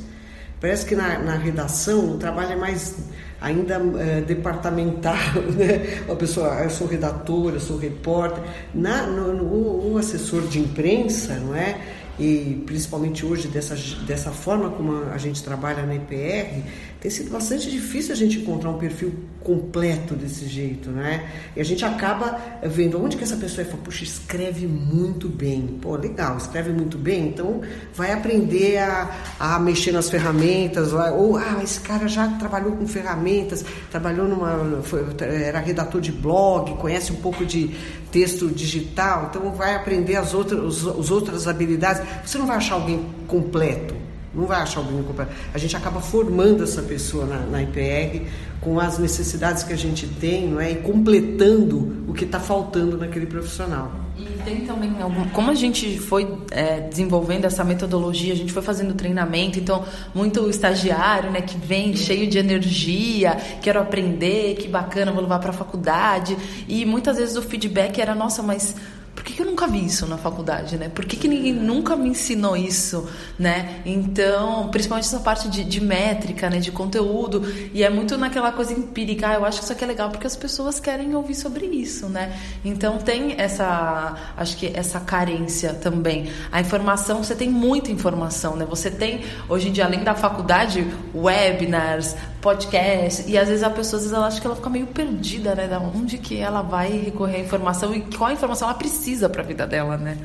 Parece 0.63 0.86
que 0.86 0.95
na, 0.95 1.19
na 1.19 1.36
redação 1.36 2.13
o 2.13 2.17
trabalho 2.17 2.54
é 2.54 2.56
mais 2.56 2.95
ainda 3.41 3.82
é, 3.99 4.21
departamental, 4.21 5.17
né? 5.60 6.06
A 6.10 6.15
pessoa, 6.15 6.58
ah, 6.58 6.63
eu 6.63 6.69
sou 6.69 6.88
redator, 6.88 7.52
eu 7.52 7.60
sou 7.60 7.78
repórter. 7.78 8.41
Na, 8.73 9.06
no, 9.06 9.34
no, 9.34 9.91
o 9.91 9.97
assessor 9.97 10.43
de 10.43 10.60
imprensa, 10.60 11.36
não 11.36 11.54
é? 11.54 11.82
e 12.17 12.62
principalmente 12.65 13.26
hoje 13.26 13.47
dessa, 13.47 13.76
dessa 14.06 14.30
forma 14.32 14.69
como 14.69 15.04
a 15.12 15.17
gente 15.17 15.43
trabalha 15.43 15.84
na 15.84 15.95
IPR, 15.95 16.62
tem 17.04 17.12
sido 17.12 17.30
bastante 17.32 17.70
difícil 17.70 18.13
a 18.13 18.16
gente 18.16 18.39
encontrar 18.39 18.70
um 18.70 18.78
perfil 18.78 19.13
completo 19.42 20.16
desse 20.16 20.48
jeito, 20.48 20.89
né? 20.89 21.30
E 21.54 21.60
a 21.60 21.63
gente 21.66 21.84
acaba 21.84 22.39
vendo 22.63 23.04
onde 23.04 23.18
que 23.18 23.26
essa 23.26 23.36
pessoa 23.36 23.68
é, 23.68 23.70
fala, 23.70 23.84
puxa, 23.84 24.06
escreve 24.06 24.66
muito 24.66 25.28
bem. 25.28 25.80
Pô, 25.82 25.98
legal, 25.98 26.38
escreve 26.38 26.72
muito 26.72 26.98
bem, 26.98 27.28
então 27.28 27.60
vai 27.94 28.13
aprender 28.13 28.78
a, 28.78 29.12
a 29.38 29.60
mexer 29.60 29.92
nas 29.92 30.10
ferramentas, 30.10 30.92
vai, 30.92 31.12
ou, 31.12 31.36
ah, 31.36 31.60
esse 31.62 31.82
cara 31.82 32.08
já 32.08 32.26
trabalhou 32.38 32.72
com 32.72 32.88
ferramentas, 32.88 33.66
trabalhou 33.92 34.26
numa, 34.26 34.82
foi, 34.82 35.06
era 35.20 35.60
redator 35.60 36.00
de 36.00 36.13
blog, 36.13 36.74
conhece 36.78 37.12
um 37.12 37.18
pouco 37.18 37.46
de 37.46 37.76
texto 38.13 38.50
digital, 38.50 39.28
então 39.30 39.52
vai 39.52 39.76
aprender 39.76 40.16
as 40.16 40.34
outras, 40.34 40.88
as 40.88 41.12
outras 41.12 41.50
habilidades. 41.50 42.02
Você 42.26 42.38
não 42.38 42.48
vai 42.48 42.56
achar 42.56 42.76
alguém 42.76 43.06
completo, 43.28 43.94
não 44.34 44.46
vai 44.46 44.62
achar 44.62 44.80
alguém 44.80 45.02
completo. 45.04 45.32
A 45.54 45.58
gente 45.58 45.76
acaba 45.76 46.02
formando 46.02 46.63
essa 46.63 46.82
pessoa 46.82 47.26
na, 47.26 47.39
na 47.39 47.62
IPR 47.62 48.28
com 48.62 48.80
as 48.80 48.98
necessidades 48.98 49.63
que 49.63 49.74
a 49.74 49.78
gente 49.78 50.08
tem, 50.08 50.48
não 50.48 50.60
é? 50.60 50.72
E 50.72 50.76
completando 50.76 52.06
o 52.08 52.13
que 52.13 52.24
está 52.24 52.39
faltando 52.39 52.98
naquele 52.98 53.26
profissional. 53.26 53.91
E 54.17 54.26
tem 54.43 54.62
também 54.62 55.02
algum, 55.02 55.28
como 55.30 55.50
a 55.50 55.56
gente 55.56 55.98
foi 55.98 56.38
é, 56.52 56.80
desenvolvendo 56.82 57.46
essa 57.46 57.63
metodologia, 57.63 58.32
a 58.32 58.36
gente 58.36 58.54
foi 58.54 58.62
fazendo 58.62 58.93
treinamento, 58.93 59.60
então 59.60 59.84
muito 60.13 60.48
estagiário, 60.50 61.32
né, 61.32 61.41
que 61.41 61.58
vem 61.58 61.96
cheio 61.96 62.28
de 62.28 62.38
energia, 62.38 63.36
quero 63.62 63.80
aprender, 63.80 64.56
que 64.56 64.67
bacana, 64.67 65.12
vou 65.12 65.22
levar 65.22 65.39
para 65.39 65.50
a 65.50 65.54
faculdade, 65.54 66.38
e 66.67 66.86
muitas 66.86 67.17
vezes 67.17 67.36
o 67.36 67.41
feedback 67.41 68.00
era 68.00 68.13
nossa, 68.13 68.43
mas 68.43 68.76
por 69.15 69.23
que, 69.23 69.34
que, 69.34 69.41
eu 69.41 69.45
nunca 69.45 69.67
vi 69.67 69.86
isso 69.86 70.08
na 70.08 70.17
faculdade, 70.17 70.78
né? 70.78 70.89
Por 70.89 71.06
que, 71.06 71.15
que 71.15 71.28
ninguém 71.28 71.54
nunca 71.54 71.95
me 71.95 72.10
ensinou 72.10 72.58
isso, 72.58 73.08
né? 73.38 73.82
Então, 73.86 74.69
principalmente 74.69 75.06
essa 75.06 75.19
parte 75.19 75.47
de, 75.49 75.63
de, 75.63 75.80
métrica, 75.80 76.49
né? 76.49 76.60
De 76.60 76.71
conteúdo. 76.71 77.43
E 77.73 77.84
é 77.84 77.89
muito 77.89 78.17
naquela 78.17 78.52
coisa 78.52 78.73
empírica. 78.73 79.30
Ah, 79.30 79.34
eu 79.36 79.45
acho 79.45 79.60
que 79.60 79.63
isso 79.65 79.73
aqui 79.73 79.84
é 79.84 79.88
legal 79.88 80.10
porque 80.10 80.26
as 80.26 80.36
pessoas 80.36 80.80
querem 80.80 81.15
ouvir 81.15 81.36
sobre 81.36 81.65
isso, 81.67 82.10
né? 82.10 82.38
Então, 82.65 82.97
tem 82.97 83.36
essa, 83.39 84.15
acho 84.36 84.58
que 84.58 84.71
essa 84.73 84.99
carência 84.99 85.73
também. 85.73 86.32
A 86.52 86.60
informação, 86.60 87.23
você 87.23 87.36
tem 87.36 87.49
muita 87.49 87.91
informação, 87.91 88.56
né? 88.56 88.65
Você 88.65 88.89
tem, 88.89 89.23
hoje 89.47 89.69
em 89.69 89.71
dia, 89.71 89.86
além 89.86 90.04
da 90.04 90.15
faculdade, 90.15 90.88
webinars, 91.13 92.15
podcast 92.43 93.23
e 93.25 93.38
às 93.38 93.47
vezes 93.47 93.63
a 93.63 93.69
pessoa 93.69 93.97
às 93.97 94.03
vezes 94.03 94.12
ela 94.12 94.27
acha 94.27 94.41
que 94.41 94.45
ela 94.45 94.56
fica 94.58 94.69
meio 94.69 94.86
perdida, 94.88 95.56
né? 95.56 95.65
Da 95.65 95.79
onde 95.79 96.17
que 96.17 96.38
ela 96.38 96.62
vai 96.62 96.91
recorrer 96.91 97.38
à 97.38 97.39
informação 97.39 97.95
e 97.95 98.01
qual 98.01 98.32
informação 98.32 98.67
ela 98.67 98.77
precisa 98.77 99.29
para 99.29 99.41
a 99.41 99.45
vida 99.45 99.65
dela, 99.65 99.97
né? 99.97 100.17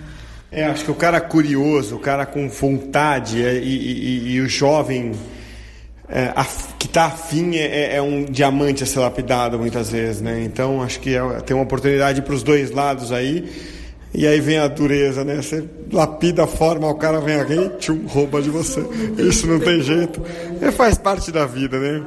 É, 0.50 0.64
acho 0.64 0.84
que 0.84 0.90
o 0.90 0.94
cara 0.94 1.20
curioso, 1.20 1.96
o 1.96 1.98
cara 2.00 2.26
com 2.26 2.48
vontade 2.48 3.38
e, 3.38 3.42
e, 3.42 4.32
e 4.32 4.40
o 4.40 4.48
jovem 4.48 5.12
é, 6.08 6.32
que 6.78 6.86
está 6.86 7.04
afim 7.04 7.54
é, 7.56 7.66
é, 7.66 7.96
é, 7.96 8.02
um 8.02 8.24
diamante 8.24 8.82
a 8.82 8.86
ser 8.86 8.98
lapidado 8.98 9.58
muitas 9.58 9.90
vezes, 9.90 10.20
né? 10.20 10.42
Então 10.42 10.82
acho 10.82 10.98
que 11.00 11.14
é, 11.14 11.20
tem 11.42 11.54
uma 11.54 11.62
oportunidade 11.62 12.22
para 12.22 12.34
os 12.34 12.42
dois 12.42 12.70
lados 12.70 13.12
aí. 13.12 13.77
E 14.12 14.26
aí 14.26 14.40
vem 14.40 14.58
a 14.58 14.66
dureza, 14.68 15.22
né? 15.22 15.36
Você 15.36 15.64
lapida 15.92 16.44
a 16.44 16.46
forma, 16.46 16.88
o 16.88 16.94
cara 16.94 17.20
vem 17.20 17.38
alguém 17.38 17.68
tchum, 17.78 18.06
rouba 18.06 18.40
de 18.40 18.50
você. 18.50 18.80
Isso 19.18 19.46
não 19.46 19.60
tem 19.60 19.82
jeito. 19.82 20.22
É, 20.60 20.70
faz 20.70 20.96
parte 20.96 21.30
da 21.30 21.46
vida, 21.46 21.78
né? 21.78 22.02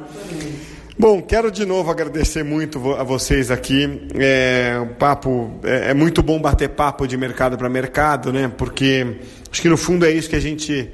Bom, 0.98 1.22
quero 1.22 1.50
de 1.50 1.64
novo 1.64 1.90
agradecer 1.90 2.44
muito 2.44 2.92
a 2.92 3.02
vocês 3.02 3.50
aqui. 3.50 4.08
É, 4.14 4.78
o 4.82 4.94
papo 4.94 5.58
é, 5.64 5.90
é 5.90 5.94
muito 5.94 6.22
bom 6.22 6.40
bater 6.40 6.68
papo 6.70 7.06
de 7.06 7.16
mercado 7.16 7.56
para 7.56 7.68
mercado, 7.68 8.32
né? 8.32 8.50
Porque 8.56 9.16
acho 9.50 9.62
que 9.62 9.68
no 9.68 9.76
fundo 9.76 10.04
é 10.04 10.10
isso 10.10 10.28
que 10.28 10.36
a 10.36 10.40
gente 10.40 10.90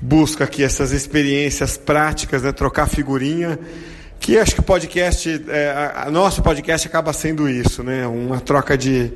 busca 0.00 0.44
aqui, 0.44 0.62
essas 0.62 0.92
experiências 0.92 1.76
práticas, 1.76 2.42
né? 2.42 2.52
Trocar 2.52 2.86
figurinha. 2.86 3.58
Que 4.20 4.38
acho 4.38 4.54
que 4.54 4.60
o 4.60 4.64
podcast, 4.64 5.44
é, 5.48 5.70
a, 5.70 6.04
a 6.06 6.10
nosso 6.10 6.40
podcast 6.42 6.86
acaba 6.86 7.12
sendo 7.12 7.48
isso, 7.48 7.82
né? 7.82 8.06
Uma 8.06 8.40
troca 8.40 8.78
de, 8.78 9.12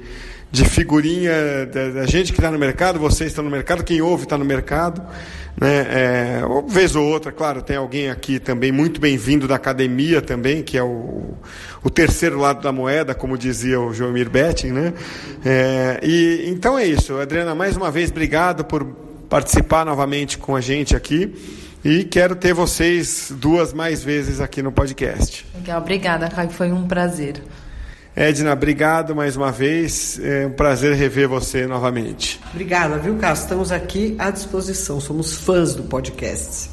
de 0.51 0.65
figurinha 0.65 1.67
da, 1.95 2.07
gente 2.07 2.33
que 2.33 2.39
está 2.39 2.51
no 2.51 2.59
mercado, 2.59 2.99
vocês 2.99 3.31
estão 3.31 3.45
no 3.45 3.51
mercado, 3.51 3.85
quem 3.85 4.01
ouve 4.01 4.25
está 4.25 4.39
no 4.39 4.45
mercado. 4.45 5.03
Né? 5.61 5.87
É, 6.41 6.45
uma 6.45 6.63
vez 6.63 6.97
ou 6.97 7.05
outra, 7.05 7.33
claro, 7.33 7.61
tem 7.61 7.77
alguém 7.77 8.09
aqui 8.09 8.39
também 8.39 8.73
muito 8.73 9.01
bem-vindo 9.01 9.47
da 9.47 9.57
academia 9.57 10.23
também, 10.23 10.63
que 10.63 10.79
é 10.79 10.83
o, 10.83 11.35
o 11.83 11.91
terceiro 11.91 12.39
lado 12.39 12.63
da 12.63 12.73
moeda, 12.73 13.15
como 13.15 13.37
dizia 13.37 13.81
o 13.81 13.93
Joamir 13.93 14.31
Betting. 14.31 14.71
Né? 14.71 14.95
É, 15.45 16.01
e, 16.03 16.49
então 16.49 16.79
é 16.79 16.87
isso. 16.87 17.19
Adriana, 17.19 17.55
mais 17.55 17.77
uma 17.77 17.91
vez, 17.91 18.11
obrigado 18.11 18.65
por 18.65 18.85
participar 19.29 19.85
novamente 19.85 20.39
com 20.39 20.57
a 20.57 20.61
gente 20.61 20.97
aqui. 20.97 21.35
E 21.85 22.05
quero 22.05 22.35
ter 22.35 22.53
vocês 22.53 23.33
duas 23.37 23.73
mais 23.73 24.03
vezes 24.03 24.41
aqui 24.41 24.63
no 24.63 24.73
podcast. 24.73 25.47
Legal, 25.55 25.81
obrigada, 25.81 26.29
Caio. 26.29 26.51
Foi 26.51 26.73
um 26.73 26.89
prazer. 26.89 27.41
Edna, 28.20 28.52
obrigado 28.52 29.14
mais 29.14 29.37
uma 29.37 29.52
vez. 29.52 30.18
É 30.18 30.44
um 30.44 30.50
prazer 30.50 30.92
rever 30.96 31.28
você 31.28 31.68
novamente. 31.68 32.40
Obrigada, 32.50 32.98
viu, 32.98 33.16
Carlos? 33.16 33.42
Estamos 33.42 33.70
aqui 33.70 34.16
à 34.18 34.28
disposição. 34.28 35.00
Somos 35.00 35.35
fãs 35.35 35.72
do 35.72 35.85
podcast. 35.85 36.68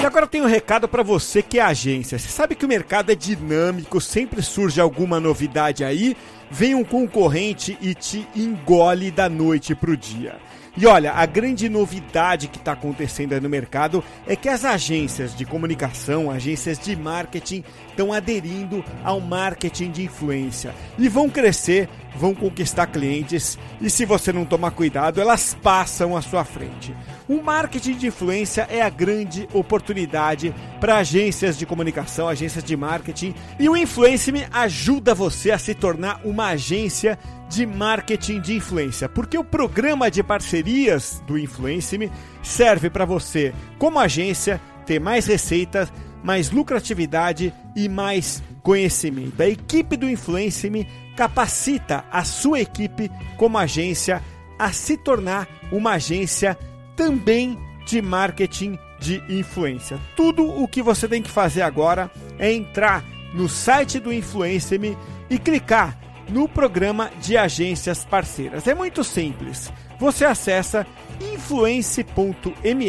E 0.00 0.06
agora 0.06 0.26
eu 0.26 0.28
tenho 0.28 0.44
um 0.44 0.48
recado 0.48 0.86
para 0.86 1.02
você 1.02 1.42
que 1.42 1.58
é 1.58 1.62
agência. 1.62 2.20
Você 2.20 2.28
sabe 2.28 2.54
que 2.54 2.64
o 2.64 2.68
mercado 2.68 3.10
é 3.10 3.16
dinâmico, 3.16 4.00
sempre 4.00 4.40
surge 4.42 4.80
alguma 4.80 5.18
novidade 5.18 5.82
aí, 5.82 6.16
vem 6.48 6.76
um 6.76 6.84
concorrente 6.84 7.76
e 7.80 7.96
te 7.96 8.28
engole 8.36 9.10
da 9.10 9.28
noite 9.28 9.74
para 9.74 9.90
o 9.90 9.96
dia. 9.96 10.36
E 10.80 10.86
olha, 10.86 11.12
a 11.12 11.26
grande 11.26 11.68
novidade 11.68 12.46
que 12.46 12.56
está 12.56 12.70
acontecendo 12.70 13.40
no 13.40 13.48
mercado 13.48 14.04
é 14.28 14.36
que 14.36 14.48
as 14.48 14.64
agências 14.64 15.36
de 15.36 15.44
comunicação, 15.44 16.30
agências 16.30 16.78
de 16.78 16.94
marketing, 16.94 17.64
estão 17.88 18.12
aderindo 18.12 18.84
ao 19.02 19.20
marketing 19.20 19.90
de 19.90 20.04
influência. 20.04 20.72
E 20.96 21.08
vão 21.08 21.28
crescer, 21.28 21.88
vão 22.16 22.34
conquistar 22.34 22.86
clientes 22.86 23.58
e 23.80 23.88
se 23.88 24.04
você 24.04 24.32
não 24.32 24.44
tomar 24.44 24.72
cuidado, 24.72 25.20
elas 25.20 25.54
passam 25.54 26.16
à 26.16 26.22
sua 26.22 26.44
frente. 26.44 26.94
O 27.28 27.42
marketing 27.42 27.94
de 27.96 28.06
influência 28.06 28.66
é 28.70 28.80
a 28.80 28.88
grande 28.88 29.48
oportunidade 29.52 30.54
para 30.80 30.96
agências 30.96 31.58
de 31.58 31.66
comunicação, 31.66 32.28
agências 32.28 32.64
de 32.64 32.76
marketing 32.76 33.34
e 33.58 33.68
o 33.68 33.76
Influence 33.76 34.32
Me 34.32 34.46
ajuda 34.50 35.14
você 35.14 35.50
a 35.50 35.58
se 35.58 35.74
tornar 35.74 36.20
uma 36.24 36.48
agência 36.48 37.18
de 37.48 37.66
marketing 37.66 38.40
de 38.40 38.54
influência, 38.56 39.08
porque 39.08 39.38
o 39.38 39.44
programa 39.44 40.10
de 40.10 40.22
parcerias 40.22 41.22
do 41.26 41.38
Influence-me 41.38 42.10
serve 42.42 42.90
para 42.90 43.04
você, 43.04 43.54
como 43.78 43.98
agência, 43.98 44.60
ter 44.84 45.00
mais 45.00 45.26
receitas, 45.26 45.92
mais 46.22 46.50
lucratividade 46.50 47.54
e 47.74 47.88
mais 47.88 48.42
conhecimento. 48.62 49.40
A 49.40 49.48
equipe 49.48 49.96
do 49.96 50.08
Influence-me 50.08 50.86
capacita 51.16 52.04
a 52.10 52.24
sua 52.24 52.60
equipe 52.60 53.10
como 53.36 53.58
agência 53.58 54.22
a 54.58 54.72
se 54.72 54.96
tornar 54.96 55.48
uma 55.70 55.92
agência 55.92 56.58
também 56.96 57.58
de 57.86 58.02
marketing 58.02 58.78
de 59.00 59.22
influência. 59.28 59.98
Tudo 60.16 60.44
o 60.44 60.66
que 60.66 60.82
você 60.82 61.06
tem 61.06 61.22
que 61.22 61.30
fazer 61.30 61.62
agora 61.62 62.10
é 62.38 62.52
entrar 62.52 63.04
no 63.32 63.48
site 63.48 63.98
do 63.98 64.12
Influence-me 64.12 64.96
e 65.30 65.38
clicar 65.38 65.98
no 66.28 66.48
programa 66.48 67.10
de 67.20 67.36
agências 67.36 68.04
parceiras. 68.04 68.66
É 68.66 68.74
muito 68.74 69.02
simples. 69.02 69.72
Você 69.98 70.24
acessa 70.24 70.86
influence.me, 71.32 72.88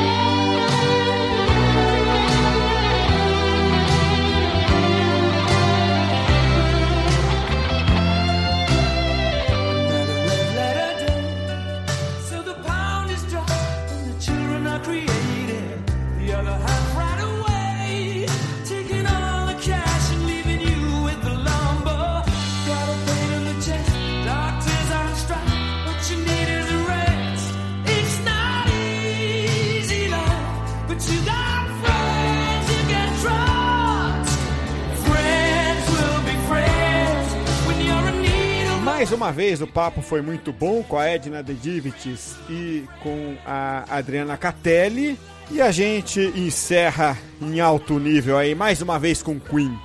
Mais 39.11 39.21
uma 39.21 39.31
vez, 39.33 39.61
o 39.61 39.67
papo 39.67 40.01
foi 40.01 40.21
muito 40.21 40.53
bom 40.53 40.81
com 40.83 40.97
a 40.97 41.05
Edna 41.05 41.43
Dedivites 41.43 42.37
e 42.49 42.85
com 43.03 43.35
a 43.45 43.83
Adriana 43.89 44.37
Catelli. 44.37 45.19
E 45.49 45.61
a 45.61 45.69
gente 45.69 46.21
encerra 46.33 47.17
em 47.41 47.59
alto 47.59 47.99
nível 47.99 48.37
aí, 48.37 48.55
mais 48.55 48.81
uma 48.81 48.97
vez 48.97 49.21
com 49.21 49.37
Queen. 49.37 49.77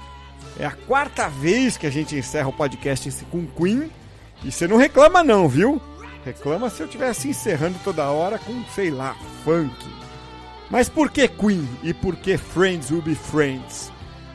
É 0.61 0.65
a 0.65 0.71
quarta 0.71 1.29
vez 1.29 1.77
que 1.77 1.89
a 1.89 1.91
gente 1.91 2.15
encerra 2.15 2.47
o 2.47 2.53
podcast 2.53 3.11
com 3.25 3.45
Queen. 3.49 3.91
E 4.45 4.53
você 4.53 4.69
não 4.69 4.77
reclama 4.77 5.25
não, 5.25 5.49
viu? 5.49 5.83
Reclama 6.25 6.71
se 6.71 6.83
eu 6.83 6.87
estivesse 6.87 7.29
encerrando 7.29 7.81
toda 7.83 8.09
hora 8.09 8.39
com, 8.39 8.62
sei 8.77 8.93
lá, 8.93 9.17
funk. 9.43 9.75
Mas 10.71 10.89
por 10.89 11.11
que 11.11 11.27
Queen 11.27 11.69
e 11.83 11.93
por 11.93 12.15
que 12.15 12.39
Friends 12.39 12.93
Will 12.93 13.03
Be 13.03 13.17
Friends? 13.17 13.91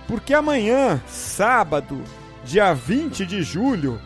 Porque 0.05 0.33
amanhã, 0.33 1.01
sábado, 1.07 2.03
dia 2.43 2.73
20 2.73 3.25
de 3.25 3.41
julho, 3.41 3.97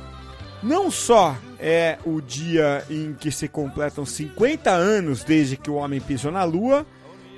não 0.66 0.90
só 0.90 1.38
é 1.60 2.00
o 2.04 2.20
dia 2.20 2.84
em 2.90 3.14
que 3.14 3.32
se 3.32 3.48
completam 3.48 4.04
50 4.04 4.72
anos 4.72 5.24
desde 5.24 5.56
que 5.56 5.70
o 5.70 5.76
homem 5.76 6.02
pisou 6.02 6.32
na 6.32 6.44
Lua, 6.44 6.86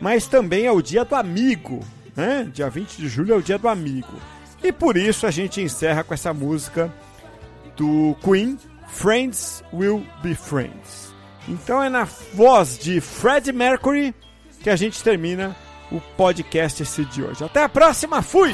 mas 0.02 0.28
também 0.28 0.66
é 0.66 0.72
o 0.72 0.82
dia 0.82 1.04
do 1.04 1.14
amigo. 1.14 1.86
Né? 2.16 2.50
Dia 2.54 2.70
20 2.70 2.96
de 2.96 3.08
julho 3.10 3.34
é 3.34 3.38
o 3.38 3.42
dia 3.42 3.58
do 3.58 3.68
amigo. 3.68 4.14
E 4.64 4.72
por 4.72 4.96
isso 4.96 5.28
a 5.28 5.32
gente 5.32 5.62
encerra 5.62 6.04
com 6.04 6.14
essa 6.14 6.34
música 6.34 6.92
do 7.76 8.16
Queen, 8.24 8.58
Friends 8.88 9.62
Will 9.74 10.06
Be 10.24 10.34
Friends. 10.34 11.14
Então 11.48 11.84
é 11.84 11.90
na 11.90 12.06
voz 12.34 12.80
de 12.80 13.02
Fred 13.02 13.52
Mercury 13.52 14.16
que 14.64 14.70
a 14.70 14.76
gente 14.76 15.04
termina 15.04 15.56
o 15.92 16.00
podcast 16.16 16.82
esse 16.82 17.04
de 17.06 17.24
hoje. 17.24 17.44
Até 17.44 17.64
a 17.64 17.70
próxima, 17.70 18.22
fui! 18.22 18.54